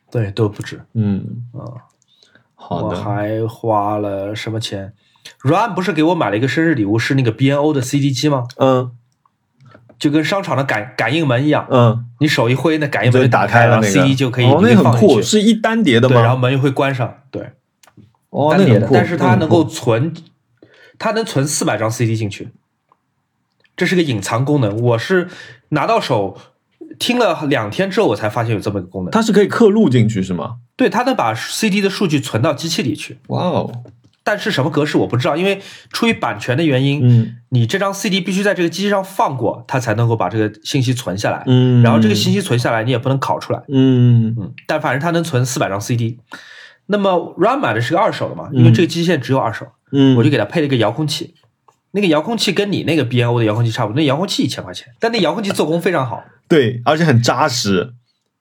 [0.09, 0.81] 对，都不止。
[0.93, 1.83] 嗯，啊。
[2.69, 4.93] 我还花了什么钱
[5.41, 8.45] ？Run 不是给我买了一个生日礼物，是那个 BNO 的 CD 机吗？
[8.57, 8.91] 嗯
[9.99, 15.19] 就跟商场的感感应门一样，嗯，你手一挥，那感应门就打开了那个 CD 就可以哦，那个很酷。
[15.19, 16.37] 是一单碟的对，然后？
[16.37, 17.53] 门又会关上，对，
[18.29, 20.13] 哦，单叠的，那个酷，但是它能够存，
[20.99, 22.49] 它能存四百张 CD 进去，
[23.75, 24.79] 这是个隐藏功能。
[24.79, 25.29] 我是
[25.69, 26.37] 拿到手
[26.99, 29.11] 听了两天之后，我才发现有这么一个功能。
[29.11, 30.55] 它是可以刻录进去是吗？
[30.75, 33.83] 对，它能把 CD 的数据存到机器里去，哇哦，
[34.23, 41.43] 但是什么格式我不知道，因为出于版权的原因，嗯你这张 CD 必须在这个机器上放过，它才能够把这个信息存下来。
[41.47, 43.61] 嗯，然后这个信息存下来，你也不能拷出来。
[43.69, 46.19] 嗯嗯，但反正它能存四百张 CD。
[46.87, 51.35] 那么 Run 买的是个二手的嘛，因为这个机器只有二手，嗯，我就给它配了一个遥控器。
[51.91, 57.93] 那个遥控器跟你那个 B N O 的遥控器差不多，那遥控器一千块钱，但那遥控器做工非常好，对，而且很扎实，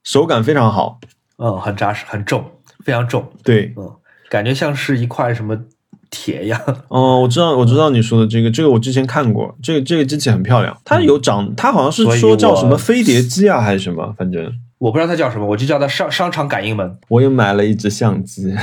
[0.03, 1.01] 手感非常好。
[1.39, 2.45] 嗯，很扎实，很重，
[2.85, 3.91] 非常重，对，嗯，
[4.31, 5.59] 感觉像是一块什么
[6.11, 6.61] 铁一样。
[6.89, 16.99] 哦，我知道，我知道你说的这个，这个我之前看过，这个这个机器很漂亮，它有长，它好像是说叫什么飞碟机啊，还是什么，反正我不知道它叫什么，我就叫它商商场感应门。
[17.09, 18.55] 我也买了一只相机，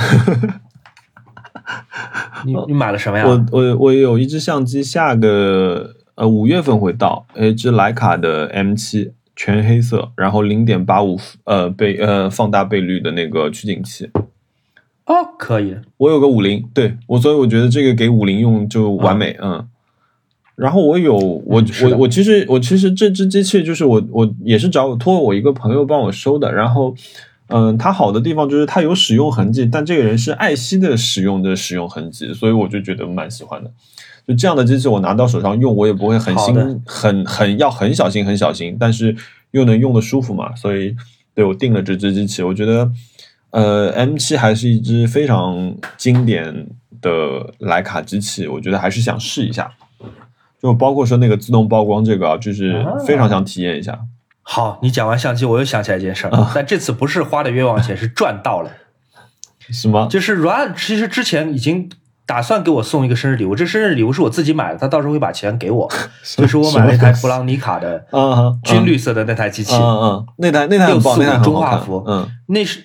[2.44, 3.24] 你你买了什么呀？
[3.26, 14.10] 我我我有一只相机，下个呃五月份会到，呃一只徕卡的 M 七，全黑色，然后零点八五呃倍呃放大倍率的那个取景器。
[15.06, 19.68] 哦，可以，我有个五零，对我，所以我觉得这个给五零用就完美，嗯。
[20.56, 26.94] 然后我有我、嗯我我其实我其实这只机器就是我我也是找我托我一个朋友帮我收的，然后
[27.48, 33.70] 嗯，它好的地方就是它有使用痕迹，但这个人是爱惜的使用的使用痕迹，所以我就觉得蛮喜欢的。
[34.26, 39.16] 就这样的机器我拿到手上用，我也不会很心很很要很小心很小心，但是
[39.50, 40.96] 又能用的舒服嘛，所以
[41.34, 42.90] 对我定了这只机器，我觉得。
[43.50, 46.66] 呃，M 七还是一只非常经典
[47.00, 49.70] 的徕卡机器，我觉得还是想试一下。
[50.60, 53.96] 就包括说那个自动曝光这个啊，就是非常想体验一下。
[54.42, 58.72] 好，你讲完相机，我又想起来一件事儿，啊但这次不是花的冤枉钱，是赚到了。
[59.70, 60.08] 什么？
[60.10, 61.88] 就是 Ryan 其实之前已经
[62.26, 65.90] 打算给我送一个生日礼物，这生日礼物是我自己买的，他到时候会把钱给我。
[66.36, 72.30] 就是我买了一台布朗尼卡的啊啊，军绿色的那台机器，嗯嗯，那台那台很棒，645那台很中画幅嗯。
[72.46, 72.84] 那是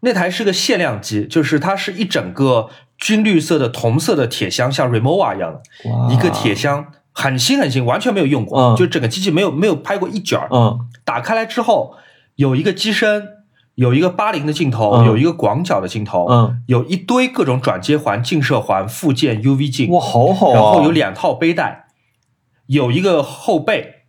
[0.00, 2.68] 那台是个限量机，就是它是一整个
[2.98, 8.76] 军绿色的铜色的铁箱，像 Remova 一样的一个铁箱，很新很新，完全没有用过，嗯。
[8.76, 10.48] 就整个机器没有没有拍过一卷儿。
[10.50, 10.80] 嗯。
[11.04, 11.94] 打开来之后，
[12.36, 13.26] 有一个机身，
[13.74, 15.06] 有一个八零的镜头，嗯。
[15.06, 21.86] 有一个广角的镜头，嗯，有一堆各种转接环、近摄环、附件、UV 镜，哇，好好啊，然后有两套背带，
[22.66, 24.04] 有一个后背，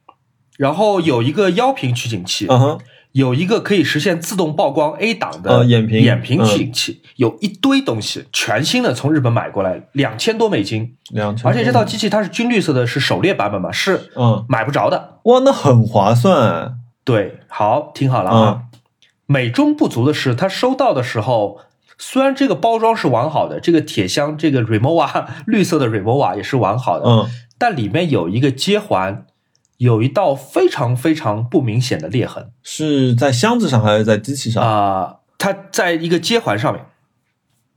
[0.58, 2.80] 然后有一个腰屏取景器，嗯哼，
[3.14, 6.02] 有一个可以实现自动曝光 A 档的呃眼屏。
[6.02, 15.20] 眼屏嗯取景器，有一堆东西，全新的从日本买过来，两千多美金，两千，而且这套机器它是军绿色的，是狩猎版本嘛，是嗯，买不着的。
[15.24, 18.62] 哇，那很划算，对，好，听好了啊。
[19.26, 21.60] 美中不足的是，他收到的时候，
[21.98, 27.28] 虽然这个包装是完好的，这个铁箱这个 Remova 绿色的 Remova 也是完好的，嗯。
[27.58, 29.26] 但里面有一个接环，
[29.78, 32.52] 有一道非常非常不明显的裂痕。
[32.62, 34.62] 是在箱子上还是在机器上？
[34.62, 36.86] 啊、它在一个接环上面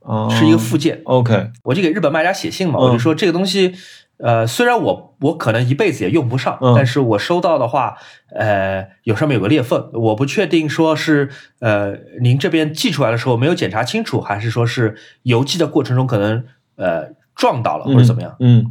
[0.01, 2.81] 啊，是一个附件，OK，我就给日本卖家写信嘛，嗯。
[2.81, 3.73] 我就说这个东西，
[4.21, 7.97] 呃，虽然我我可能一辈子也用不上，嗯但是我收到的话，
[8.35, 16.43] 呃，有上面有个裂缝，我不确定说是呃您这边寄出来的时候没有检查清楚，还是说是邮寄的过程中可能
[16.75, 18.35] 呃撞到了或者怎么样。
[18.39, 18.65] 嗯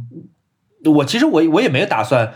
[0.85, 2.31] 我其实我我也没有打算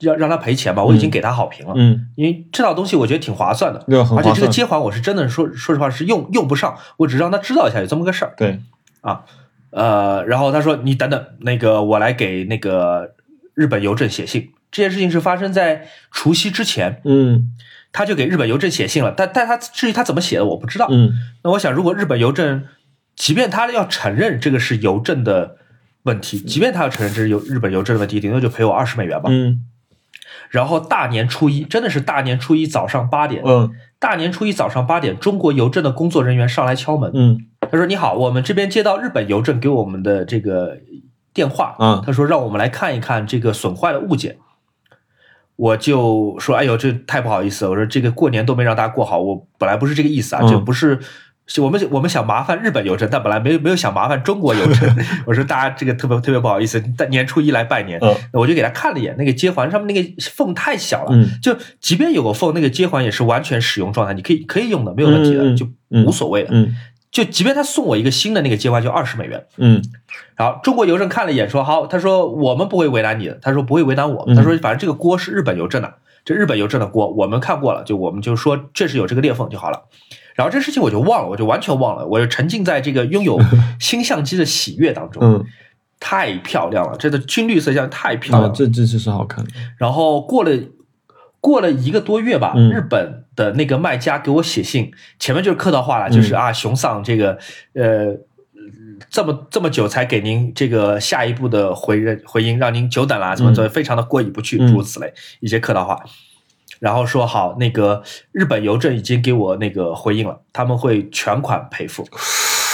[0.00, 3.82] 要让他赔钱吧，我已经给他好评了，嗯，因为这套东西我觉得挺划算的。
[4.18, 8.34] 而且这个，接环我是真的说说实话是用用不上，我只是让他知道一下有这么个事儿。
[8.36, 8.60] 对，
[9.76, 13.14] 呃，然后他说：“你等等，那个我来给那个
[13.52, 14.50] 日本邮政写信。
[14.70, 17.52] 这件事情是发生在除夕之前，嗯
[17.92, 19.12] 他就给日本邮政写信了。
[19.14, 20.88] 但但他至于他怎么写的，我不知道。
[20.90, 21.12] 嗯
[21.44, 22.64] 那我想，如果日本邮政，
[23.14, 25.58] 即便他要承认这个是邮政的
[26.04, 29.28] 问题，即便他要承认这是邮日本邮政的问题，顶多就赔我二十美元吧。
[29.30, 29.62] 嗯
[30.48, 37.38] 然后大年初一，真的是大年初一早上八点，嗯大年初一早上八点，中国邮政的工作人员上来敲门，嗯
[37.70, 40.78] 他说：“你好，我们这边接到日本邮政给我们的这个
[41.32, 44.36] 电话，嗯他说让我们来看一看这个损坏的物件。”
[45.56, 47.70] 我就说：“哎呦，这太不好意思了！
[47.70, 50.98] 我说这个过年都没让大家过好，我本来不是这个意思啊，嗯这不是。”
[51.48, 54.96] 是我们我们想麻烦日本邮政，但本来没有没有想麻烦中国邮政。
[55.24, 66.48] 我说大家这个特别特别不好意思，但年初一来拜年，嗯我就给他看了一眼，那个接环上面那个缝太小了，嗯就即便有个缝，那个接环也是完全使用状态，你可以可以用的，没有问题的，嗯嗯就嗯无所谓的。
[67.16, 69.46] 嗯就即便他送我一个新的那个接环，就二十美元。
[69.56, 69.82] 嗯
[70.36, 75.94] 然后中国邮政看了一眼，说好，他说我们不会为难你的，他说不会为难我他说反正这个锅是日本邮政的，
[76.26, 79.84] 这日本邮政的锅我们看过了，就我们就说确实有这个裂缝就好了。
[80.34, 83.40] 然后这事情我就忘了，我就完全忘了，我就沉浸在这个拥有
[83.80, 85.42] 新相机的喜悦当中，嗯，
[85.98, 88.54] 太漂亮了，这个军绿色相太漂啊，亮了。
[88.54, 90.50] 这这这是好看的，然后过了
[91.46, 94.90] 过了一个多月吧，嗯日本的那个卖家给我写信，
[95.20, 97.38] 前面就是客套话了，就是啊，熊桑这个
[97.74, 98.16] 呃。
[99.10, 106.02] 这么这么久才给您这个下一步的回人回音，让您久等了，怎么怎么，非常的过意不去，嗯诸如此类一些客套话。
[106.80, 112.08] 然后说好，那个日本邮政已经给我那个回应了，他们会全款赔付。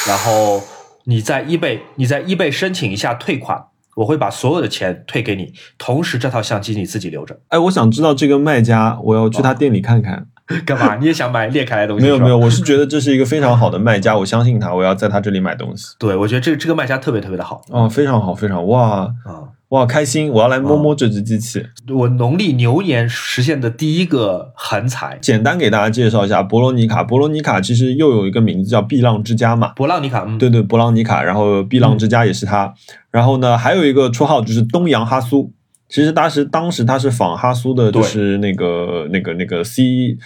[0.06, 0.62] 然后
[1.04, 3.64] 你在 eBay 你在 eBay 申请一下退款，
[3.96, 7.38] 我会把所有的钱退给你，同时这套相机你自己留着。
[7.48, 10.26] 哎，我想知道这个卖家，我要去他店里看看。
[10.66, 10.96] 干嘛？
[10.96, 12.02] 你也想买裂开来的东西？
[12.02, 12.36] 没有没有，。
[12.36, 15.94] 我是觉得这是一个非常好的卖家，我相信他，我要在他这里买东西。
[15.98, 19.48] 对，我觉得这个这个卖家特别特别的好哦，非常好，非常哇啊！
[19.72, 20.30] 哇开心！
[20.30, 21.64] 我要来摸摸这只机器。
[21.88, 27.02] 我农历牛年实现的第一个横财，简单给大家介绍一下博罗尼卡。
[27.02, 32.74] 博罗尼卡其实又有一个名字叫碧浪之家嘛，博浪尼卡，嗯，对对，博浪尼卡，然后碧浪之家也是他，
[33.10, 35.50] 然后呢，还有一个绰号就是东洋哈苏。
[35.88, 40.18] 其实当时当时它是仿哈苏的，就是那个那个那个 C，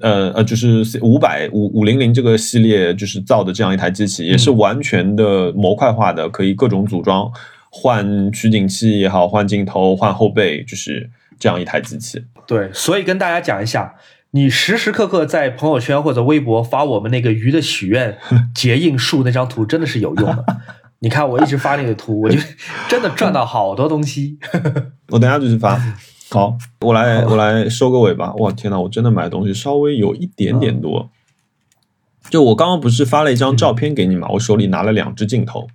[0.00, 7.30] 呃呃，就是五百五五零零这个系列就是造的这样一台机器，也是完全的模块化的，可以各种组装，
[7.70, 11.08] 换取景器也好，换镜头，换后背，就是
[11.38, 12.24] 这样一台机器。
[12.46, 13.94] 对，所以跟大家讲一下，
[14.32, 18.18] 你时时刻刻在朋友圈或者微博发我们那个鱼的许愿
[18.54, 20.44] 结印术那张图，真的是有用的。
[20.98, 22.38] 你看我一直发那个图，我就
[22.88, 24.38] 真的赚到好多东西。
[25.08, 25.80] 我等下就去发。
[26.30, 28.32] 好，我来我来收个尾吧。
[28.34, 31.10] 哇，天呐，我真的买的东西稍微有一点点多。
[32.28, 35.66] 就我刚刚不是发了一张照片给你嘛，我手里拿了两只镜头，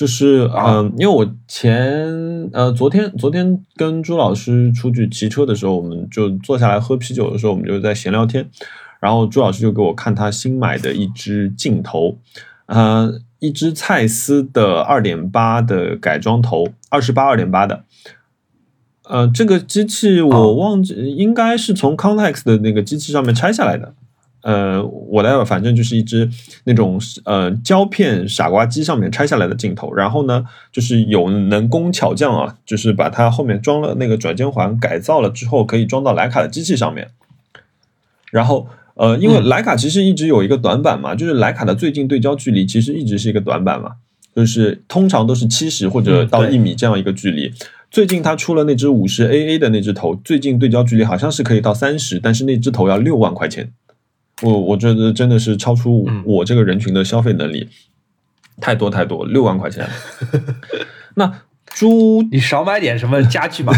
[0.00, 8.48] 就是嗯、啊因为我前呃昨天昨天跟朱老师出去骑车的时候，我们就坐下来喝啤酒的时候，我们就在闲聊天，
[8.98, 12.16] 然后朱老师就给我看他新买的一支镜头，
[12.64, 17.84] 呃，一支蔡司的二点八的改装头，二十八二点八的。
[19.02, 23.92] 呃，这个机器我哦忘记，应该是从 Context 的那个机器上面拆下来的。
[24.42, 26.28] 呃，我的反正就是一只
[26.64, 37.08] 那种呃胶片傻瓜机上面拆下来的镜头，然后呢，就是有能工巧匠啊，就是把它后面装了那个转接环，改造了之后可以装到徕卡的机器上面。
[38.30, 43.92] 然后呃，因为嗯徕卡其实一直有一个短板嘛，就是徕卡的最近对焦距离其实一直是一个短板嘛，
[44.34, 47.52] 就是通常都是七十或者到一米这样一个距离。
[47.90, 53.72] 最近它出了那只五十 AA 的那只头，最近对焦距离好像是可以到三十，但是那只头要六万块钱。
[54.42, 57.68] 我我觉得真的是超出嗯我这个人群的消费能力，
[58.60, 59.88] 太多太多，六万块钱。
[61.16, 63.72] 那朱， 你少买点什么家具吧。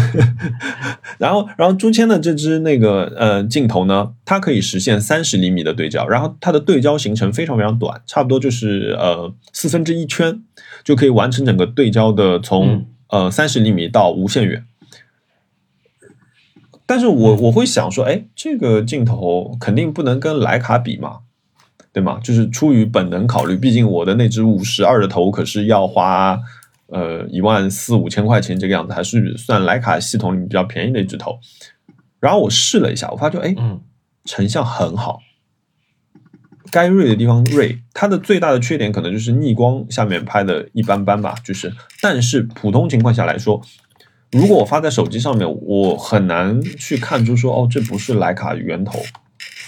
[1.19, 10.41] 然后然后朱谦的这支那个呃镜头呢，它可以实现三十厘米的对焦，然后它的对焦行程非常非常短，差不多就是呃四分之一圈
[10.83, 14.65] 就可以完成整个对焦的从、嗯呃三十厘米到无限远。
[16.93, 21.21] 但是我我会想说，哎，这个镜头肯定不能跟徕卡比嘛，
[21.91, 22.19] 对吗？
[22.23, 26.39] 就是出于本能考虑，毕竟我的那只五十二的头可是要花
[26.89, 31.39] 呃一万四五千块钱这个样子，还是算徕卡系统里面比较便宜的一只头。
[32.19, 33.81] 然后我试了一下，我发觉哎，嗯
[34.25, 35.19] 成像很好，
[36.69, 43.59] 该锐的地方锐，它的最大的缺点可能就是逆光下面拍的一般般吧，就是但是普通情况下来说，
[44.33, 48.99] 如果我发在手机上面，我很难去看出说哦，这不是徕卡源头，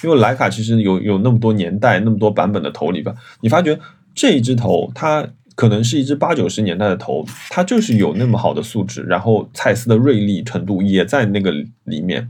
[0.04, 3.80] 因为徕卡其实有有那么多年代、那么多版本的头里边，你发觉
[4.14, 5.28] 这一只头它。
[5.58, 11.50] 可能是一只八九十年代的头，它就是有那么好的素质，然后蔡司的锐利程度也在那个
[11.86, 12.30] 里面，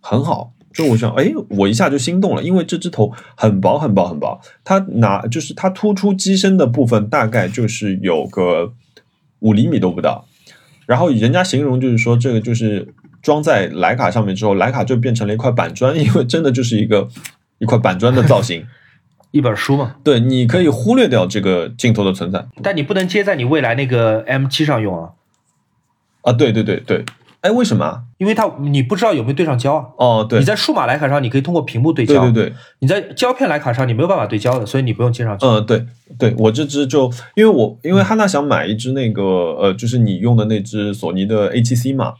[0.00, 0.52] 很好。
[0.72, 8.72] 就我想，哎，我一下就心动了，因为这只头很薄很薄很薄，它拿就是它突出机身的部分大概就是有个
[9.38, 10.26] 五厘米都不到，
[10.88, 17.06] 然后人家形容就是说这个就是装在徕卡上面之后，徕卡就变成了一块板砖，因为真的就是一个
[17.58, 18.66] 一块板砖的造型。
[19.30, 25.12] 一本书嘛，对，你可以忽略掉这个镜头的存在但你不能接在你未来那个 M 七上用啊，
[26.22, 26.32] 啊！
[26.32, 27.04] 对对对对，
[27.40, 28.02] 哎，为什么啊？
[28.18, 29.84] 因为它你不知道有没有对上焦啊。
[29.96, 35.46] 哦，对你，在数码徕卡上，你可以通过屏幕对焦；对对对，你在胶片徕卡上，你没有办法对焦的，所以你不用接上去。
[35.46, 35.86] 嗯，对
[36.18, 42.14] 对，我这只就因为我因为汉娜想买一只那个呃，就是你用的那只索尼的 A7C 嘛，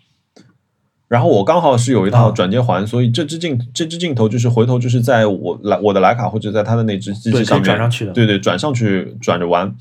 [1.09, 9.75] 然后我刚好是有一套啊转接环，所以这支镜这支镜头就是回头就是在我来我的徕卡或者在他的那只机器上面转上去的对对，转上去转着玩。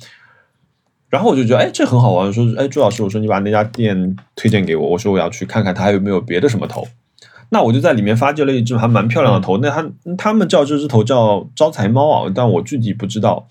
[1.09, 2.31] 然后我就觉得，哎，这很好玩。
[2.33, 6.87] 说，哎，朱老师，我说你把那家店推荐给我，我说我要去看看它还有没有别的什么头。
[7.49, 13.47] 那我就在里面发掘了一只还蛮漂亮的头，那他他们叫这只头叫招财猫啊，但我具体不知道。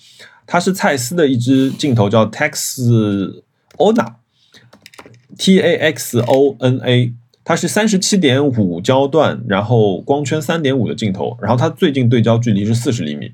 [0.46, 3.32] 它是蔡司的一只镜头，叫 Tax
[3.78, 13.32] Ona，T A X O N A，它是三十七点五焦段，然后光圈三点五的镜头，然后它最近对焦距离是四十厘米。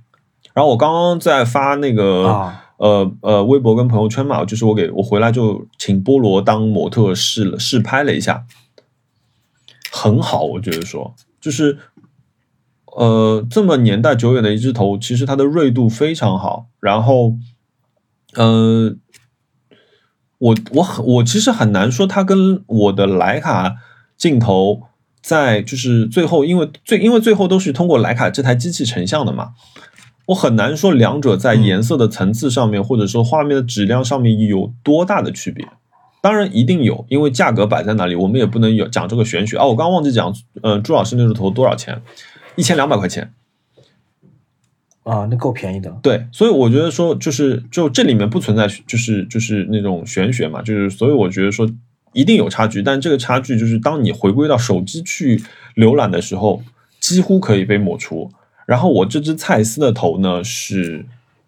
[0.55, 8.45] 然后我刚刚在发那个、啊，呃呃微博跟朋友圈嘛，就是我给我回来就请菠萝当模特试了试拍了一下，
[9.93, 11.78] 很好，我觉得说就是
[12.87, 17.37] 呃这么年代久远的一只头，其实它的锐度非常好，然后
[18.35, 18.97] 呃
[20.39, 23.76] 我我很我其实很难说它跟我的徕卡
[24.16, 24.89] 镜头
[25.22, 29.53] 在就是最后，因为最因为最后都是通过徕卡这台机器成像的嘛。
[30.27, 35.66] 我很难说两者在嗯颜色的层次上面，或者说画面的质量上面有多大的区别。
[36.20, 39.64] 当然一定有，因为价格摆在那里，我们也不能有讲这个玄学啊。
[39.64, 42.01] 我刚刚忘记讲，呃，朱老师那只头多少钱？
[42.55, 43.33] 一千两百块钱。
[45.03, 45.91] 啊，那够便宜的。
[46.01, 51.68] 对，所以我觉得说，就是就这里面不存在，就是就是那种玄学嘛，就是所以我觉得说
[52.12, 55.43] 一定有差距，但这个差距就是当你回归到手机去
[55.75, 56.62] 浏览的时候，
[57.01, 58.31] 几乎可以被抹除。
[58.73, 61.05] 然后我这只蔡司的头呢是，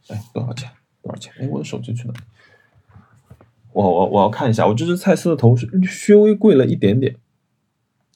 [0.08, 0.70] 哎多少钱？
[1.02, 1.32] 多少钱？
[1.38, 2.12] 哎，我的手机去哪？
[3.72, 7.16] 我我我要看一下，我这只蔡司的头是稍微贵了一点点，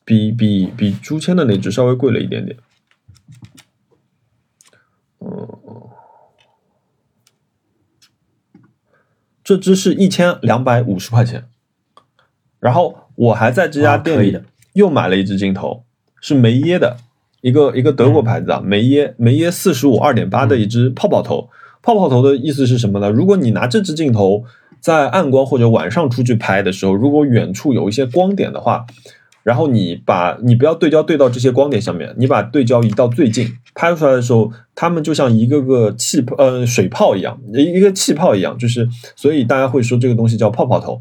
[0.04, 2.58] 比比比朱谦的那只稍微贵了一点点。
[5.20, 5.58] 嗯
[9.42, 11.48] 这只是一千两百五十块钱，
[12.60, 14.38] 然后我还在这家啊店里
[14.74, 15.86] 又买了一只镜头，
[16.20, 16.98] 是梅耶的
[17.40, 21.48] 一个一个德国牌子啊，梅耶梅耶四十五二点八的一支泡泡头。
[21.80, 23.08] 泡泡头的意思是什么呢？
[23.08, 24.42] 如果你拿这支镜头
[24.80, 28.84] 在暗光或者晚上出去拍的时候，如果远处有一些光点的话，
[29.44, 41.00] 然后你把你不要对焦对到这些光点上面，你把对焦移到最近，拍出来的时候，它们就像一个个气泡呃水泡一样，一一个气泡一样，就是所以大家会说这个东西叫泡泡头。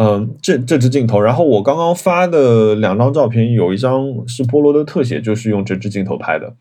[0.00, 6.54] 嗯，这这支镜头，然后我刚刚发的两张照片，有一张是波罗的特写，就是用这支镜头拍的，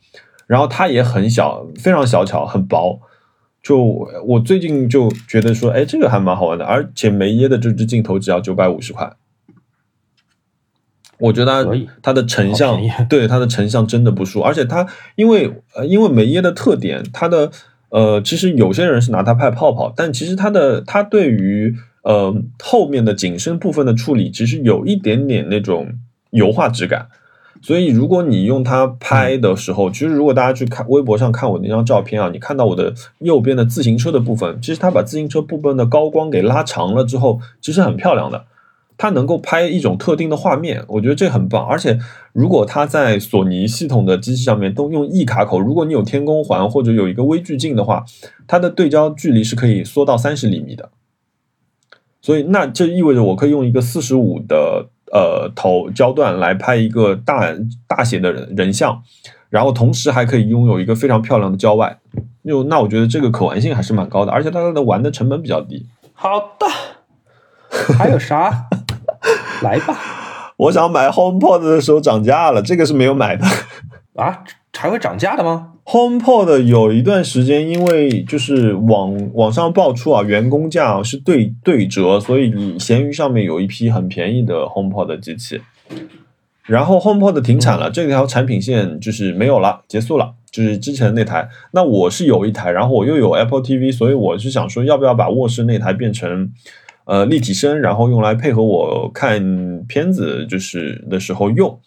[0.47, 2.99] 然后它也很小，非常小巧，很薄。
[3.61, 9.13] 就我最近就觉得说，哎，这个还蛮好玩的，而且梅耶的这支镜头只要九百五十块，
[11.19, 11.63] 我觉得
[12.01, 17.51] 它的成像对它的成像真的不输，而且它因为呃因为梅耶的特点，它的
[17.89, 21.75] 呃其实有些人是拿它拍泡泡，但其实它的它对于
[22.07, 22.33] 呃
[22.63, 25.89] 后面的景深部分的处理，其实有一点点那种
[26.31, 27.07] 油画质感。
[27.61, 38.45] 所以，如果你用它拍的时候，其实如果大家去看微博上看我那张照片啊，你看到我的右边的自行车的部分，其实它把自行车部分的高光给拉长了之后，其实很漂亮的。
[38.99, 41.65] 它能够拍一种特定的画面，我觉得这很棒。
[41.65, 41.99] 而且，
[42.31, 48.05] 如果它在索尼系统的机器上面都用 E 卡口，如果你有天宫环或者有一个微距镜的话，
[48.47, 50.89] 它的对焦距离是可以缩到三十厘米的。
[52.27, 57.53] 所以，那这意味着我可以用一个四十五的呃头焦段来拍一个大
[57.87, 59.01] 大写的人人像，
[59.49, 61.99] 然后同时还可以拥有一个非常漂亮的郊外。
[62.45, 65.85] 就那我觉得这个可玩性还是蛮高的，而且它的玩的成本比较低。
[66.11, 66.67] 好的，
[67.97, 68.65] 还有啥？
[69.63, 69.97] 来吧。
[70.57, 73.45] 我想买 HomePod 的时候涨价了，这个是没有买的。
[74.17, 74.43] 啊，
[74.75, 85.61] 还会涨价的吗？HomePod 有一段时间，因为就是网网上爆出啊，员工价是对对折，所以你闲鱼上面有一批很便宜的 HomePod 机器。
[86.65, 91.47] 然后 HomePod 停产了，这条产品线就是没有了，结束了，就是之前那台。
[91.71, 96.51] 那我是有一台，然后我又有 Apple TV，所以我是想说，要不要把卧室那台变成
[97.05, 101.79] 呃立体声，然后用来配合我看片子就是的时候用。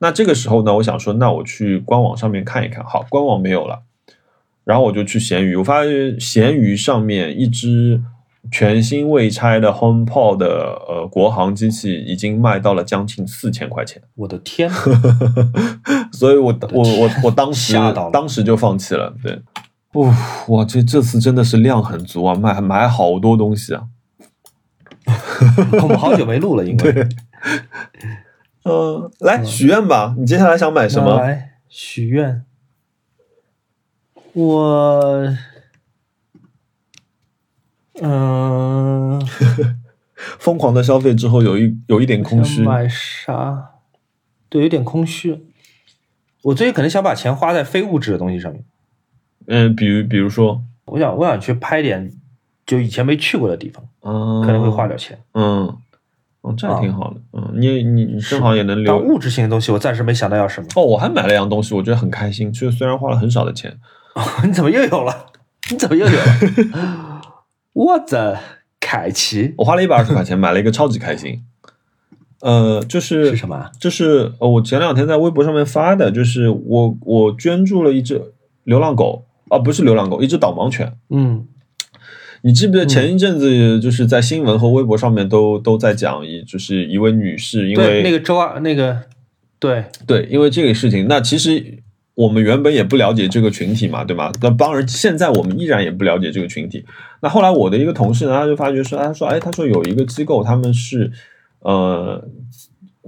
[0.00, 2.84] 那这个时候呢，我想说，那我去官网上面看一看。
[2.84, 3.82] 好，官网没有了，
[4.64, 8.00] 然后我就去闲鱼，我发现闲鱼上面一只
[8.50, 14.70] 全新未拆的 HomePod 的呃国行机器已经卖到了将近四千块钱，我的天，
[16.12, 17.74] 所以我我我我当时
[18.12, 19.14] 当时就放弃了。
[19.22, 19.42] 对，
[19.92, 20.14] 哦，
[20.48, 23.82] 哇，这这次真的是量很足啊，买买好多东西啊。
[25.82, 26.92] 我们好久没录了，应该。
[28.68, 31.16] 嗯、来许愿吧，你接下来想买什么？
[31.18, 32.44] 来许愿，
[34.32, 35.34] 我，
[38.00, 39.20] 嗯、
[40.38, 43.70] 疯狂的消费之后有一有一点空虚，买啥？
[44.48, 45.44] 对，有点空虚。
[46.42, 48.64] 我最近可能想把钱花在非物质的东西上面。
[49.46, 52.12] 嗯，比如比如说，我想，我想去拍点
[52.64, 55.18] 就以前没去过的地方，嗯，可能会花点钱。
[55.34, 55.76] 嗯，
[56.40, 57.20] 哦，这还挺好的。
[57.32, 58.98] 嗯，你你你正好也能但留。
[58.98, 60.68] 物质性的东西，我暂时没想到要什么。
[60.76, 63.78] 哦，我还买了一样东西，我觉得很开心，就虽然花了很少的钱。
[64.44, 65.26] 你怎么又有了？
[65.70, 67.20] 你怎么又有了？
[67.72, 68.38] 我的
[68.80, 71.44] 凯奇 我花了一百二十块钱买了一个超级开心。
[72.40, 73.70] 呃，就是是什么啊？
[73.80, 78.32] 就是呃，我前两天在微博上面发的，就是我我捐助了一只
[78.62, 80.96] 流浪狗啊，不是流浪狗，一只导盲犬。
[81.10, 81.46] 嗯，
[82.42, 89.02] 你记不记得前一阵子就是在新闻和微博上面都都在讲一就是一位女士，因，为那个周二那个，
[89.58, 91.78] 对，对，因为这个事情，那其实
[92.14, 94.32] 我们原本也不了解这个群体嘛，对吗？
[94.40, 96.84] 那当然，现在我们依然也不了解这个群体。
[97.20, 101.10] 那后来我的一个同事呢，他就发觉说，他说，哎，他说有一个机构，他们是
[101.60, 102.24] 呃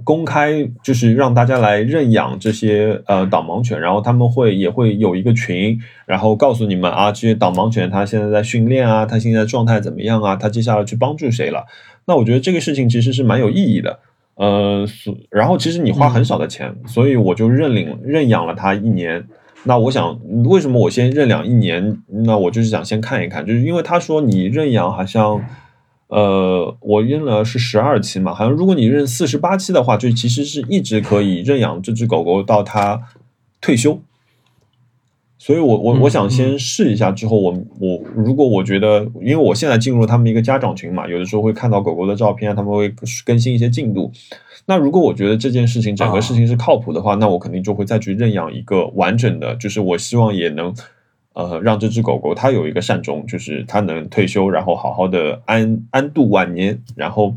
[0.03, 11.65] 公开，就是让大家来认养这些呃导盲犬，然后他们会也会有一个群，然后告诉你们啊，这些导盲犬它现在在训练啊，它现在状态怎么样啊，它接下来去帮助谁了？
[12.05, 13.99] 那我觉得这个事情其实是蛮有意义的。
[14.35, 19.23] 呃，所然后其实你花很少的钱，所以我就认领认养了它一年。
[19.63, 21.99] 那我想，为什么我先认养一年？
[22.25, 25.39] 那我就是想先看一看，就是因为他说你认养好像，
[26.11, 33.01] 呃，我认了是十二期嘛，好像如果你认四十八期的话，就其实是一直可以认养这只狗狗到它
[33.61, 34.01] 退休。
[35.37, 42.93] 所以我我我想先试一下，之后我我如果我觉得，因为我现在进入他们一个家长群嘛，有的时候会看到狗狗的照片，他们会
[43.25, 44.11] 更新一些进度。
[44.65, 50.75] 那如果我觉得这件事情整个事情是靠谱的话，那我肯定就会再去认养一个完整的，就是我希望也能
[51.33, 56.81] 呃让这只狗狗它有一个善终，就是它能退休，然后好好的安安度晚年。
[56.95, 57.33] 然后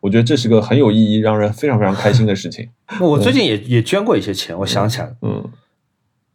[0.00, 2.68] 我觉得这是个很有意义、让人非常非常开心的事情。
[3.00, 5.50] 我最近也也捐过一些钱，我想起来了，嗯，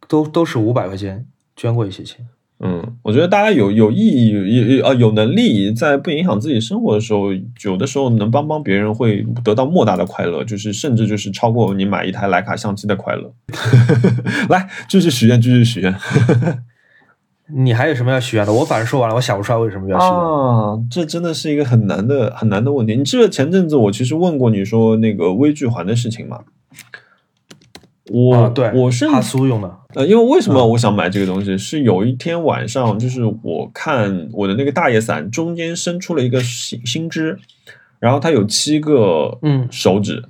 [0.08, 1.26] 都都是五百块钱，
[1.56, 2.26] 捐过一些钱。
[2.62, 4.44] 嗯，我觉得大家有有意义有
[4.76, 7.32] 有啊有能力，在不影响自己生活的时候，
[7.64, 13.32] 有的时候能帮帮别人，会得到莫大的快乐，就是甚至就是超过你买一台徕卡相机的快乐。
[14.50, 15.94] 来，继续许愿，继续许愿。
[17.54, 18.52] 你还有什么要许愿的？
[18.52, 20.14] 我反正说完了，我想不出来为什么要许愿。
[20.14, 22.96] 啊，这真的是一个很难的很难的问题。
[22.96, 26.40] 你记得前阵子我其实问过你说那个微距环的事情吗？
[28.12, 29.72] 我、啊，对，我是哈苏用的。
[29.94, 31.56] 呃，因为为什么我想买这个东西？
[31.56, 37.38] 是有一天晚上，就是我看我的那个大叶伞中间伸出了一个新新枝，
[38.00, 40.24] 然后它有七个嗯手指，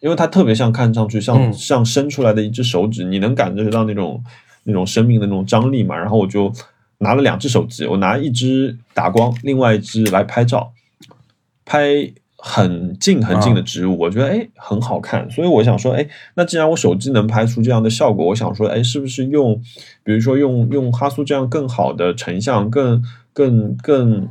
[0.00, 4.22] 因为它特别像看上去像、嗯像伸出来的一只手指，你能感觉得到那种
[4.68, 5.96] 那种生命的那种张力嘛。
[5.96, 6.52] 然后我就
[6.98, 10.72] 拿了两只手机，我拿一只打光，另外一只来拍照，
[11.64, 19.60] 拍很近很近的植物，我觉得哎很好看，所以我想说，哎，那既然我手机能拍出这样的效果，我想说，哎，是不是用，
[20.04, 24.28] 比如说用用哈苏这样更好的成像，更更更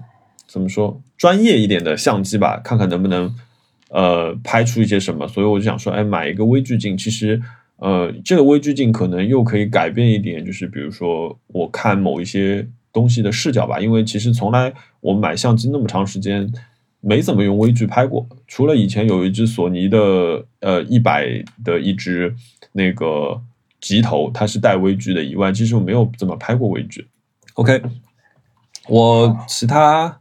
[0.47, 3.35] 怎么说专业一点的相机吧，看看能不能
[3.89, 5.27] 呃拍出一些什么。
[5.27, 7.41] 所以我就想说，哎，买一个微距镜，其实
[7.77, 16.51] 呃这个微距镜可能又可以改变一点，就是比如说我看某一些东西的视角吧，因为其实从来我买相机那么长时间。
[16.99, 21.27] 没怎么用微距拍过，除了以前有一只索尼的呃一百
[21.63, 22.35] 的一只
[22.73, 23.39] 那个
[23.79, 27.07] 极头，它是带微距的以外，其实我没有怎么拍过微距。
[27.53, 27.81] OK，
[28.89, 30.19] 我其他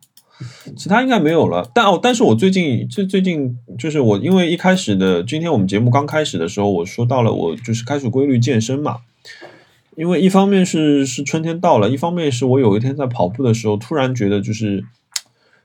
[0.76, 8.98] 其他应该没有了，但哦，但是我最近最最近就是我因为一开始的今天我们节目刚开始的时候，我说到了我就是开始规律健身嘛。
[9.96, 14.84] 因为一方面是是春天到了，一方面是我有一天在跑步的时候，突然觉得就是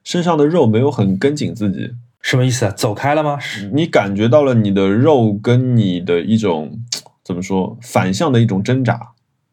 [0.05, 1.91] 身上的肉没有很跟紧自己，
[2.21, 2.73] 什么意思？
[2.77, 3.37] 走开了吗？
[3.73, 6.79] 你感觉到了你的肉跟你的一种
[7.25, 9.09] 怎么说反向的一种挣扎，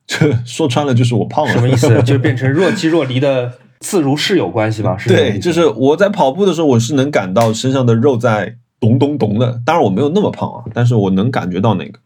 [0.06, 1.52] 这 说穿了就是我胖了。
[1.52, 2.00] 什么意思？
[2.04, 4.96] 就变成若即若离的自如是有关系吗？
[4.98, 9.60] 是对，就是我在跑步的时候，我是能感到身上的肉在咚咚咚的。
[9.64, 11.98] 当然我没有那么胖啊，但是我能感觉到那个。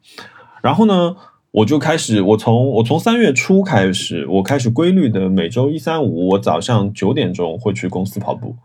[0.63, 1.17] 然后呢，
[1.51, 8.57] 我就开始，我从我从三月初开始，我开始规律的每周一三五，我早上九点钟会去公司跑步，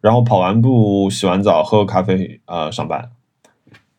[0.00, 3.10] 然后跑完步洗完澡喝个咖啡，呃，上班。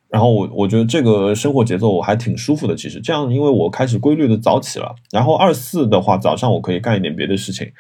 [0.10, 4.94] 然后我我觉得这个生活节奏我还挺舒服的，其实这样，因为我开始规律的早起了。
[5.12, 7.72] 然后二四的话，早上我可以干一点别的事情。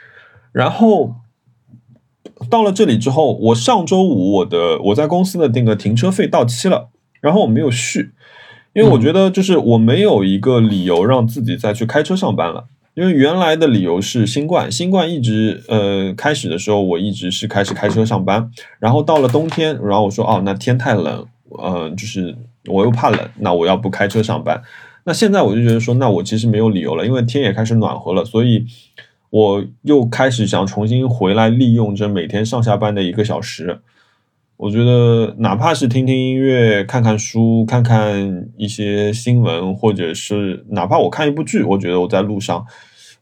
[0.53, 1.15] 然后
[2.49, 6.89] 到了这里之后，我上周五我的我在公司的那个停车费到期了，
[7.19, 8.11] 然后我没有续，
[8.73, 12.67] 因为我觉得就是我没有一个理由让自己再去开车上班了。
[12.95, 21.25] 因为原来的理由是新冠，新冠一直呃开始的时候我一直是开始开车上班，然后到了冬天，然后我说哦那天太冷，
[21.57, 24.61] 呃就是我又怕冷，那我要不开车上班。
[25.05, 28.63] 那现在我就觉得说，那我其实没有理由了，因为天也开始暖和了，所以
[29.33, 33.81] 我又开始想重新回来利用这每天上下班的一个小时。
[34.57, 42.63] 我觉得哪怕是听听音乐、看看书、看看一些新闻，或者是哪怕我看一部剧，我觉得我在路上，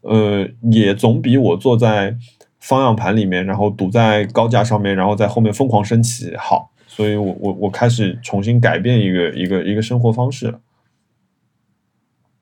[0.02, 2.14] 呃，也总比我坐在
[2.60, 6.72] 方向盘里面，然后堵在高架上面，然后在后面疯狂升旗好。
[6.86, 10.58] 所以我我我开始重新改变一个一个一个生活方式。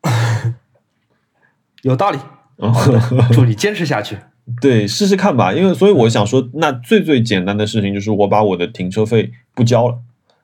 [1.82, 2.18] 有道理。
[2.60, 2.72] 嗯
[3.32, 4.18] 祝你坚持下去。
[4.60, 5.52] 对，试试看吧。
[5.52, 9.98] 因为所以我想说，那最最简单的事情就是我把我的停车费不交了，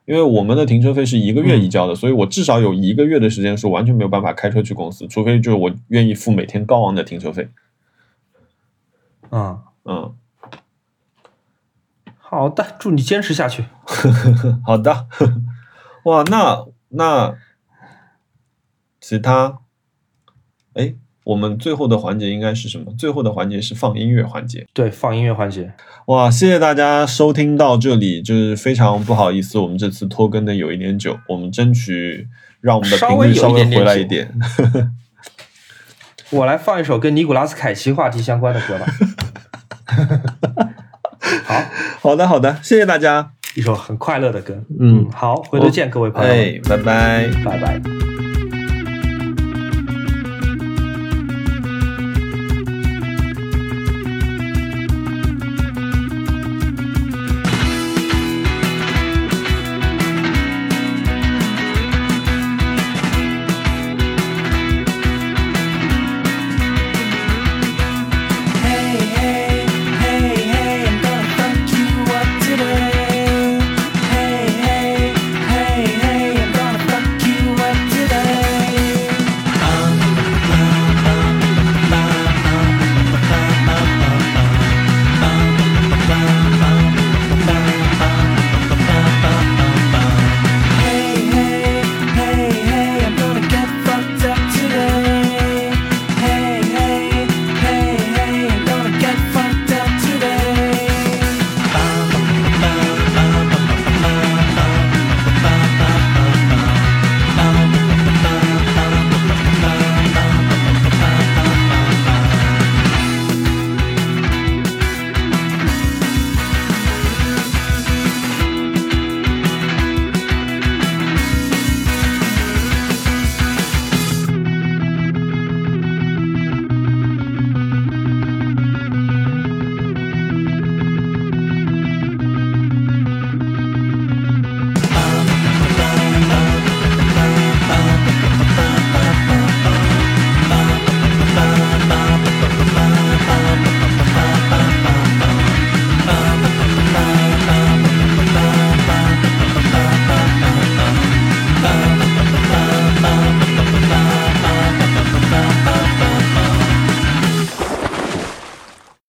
[0.05, 7.49] 因为我们的停车费是一个月一交的，所以我至少有一个月的时间是完全没有办法开车去公司，除非就是我愿意付每天高昂的停车费。
[9.29, 10.15] 嗯，嗯，
[12.17, 13.65] 好的，祝你坚持下去。
[14.65, 15.07] 好的。
[16.03, 17.35] 哇，那那
[19.01, 19.59] 其他，
[20.73, 20.95] 哎，
[21.27, 22.85] 我们最后的环节应该是什么？
[22.97, 24.65] 最后的环节是放音乐环节。
[24.71, 25.69] 对，放音乐环节。
[26.05, 32.25] 哇，谢谢大家收听到这里，就是非常不好意思，我们这次拖更的有一点久，我们争取
[32.61, 34.33] 让我们的频率稍微回来一点。
[36.31, 38.85] 我来放一首跟尼古拉斯凯奇话题相关的歌吧。
[41.43, 41.65] 好，
[41.99, 43.33] 好的，好的，谢谢大家。
[43.55, 44.63] 一首很快乐的歌。
[44.79, 46.31] 嗯，好，回头见，各位朋友。
[46.31, 47.27] 哎，拜拜。
[47.43, 47.96] 拜拜。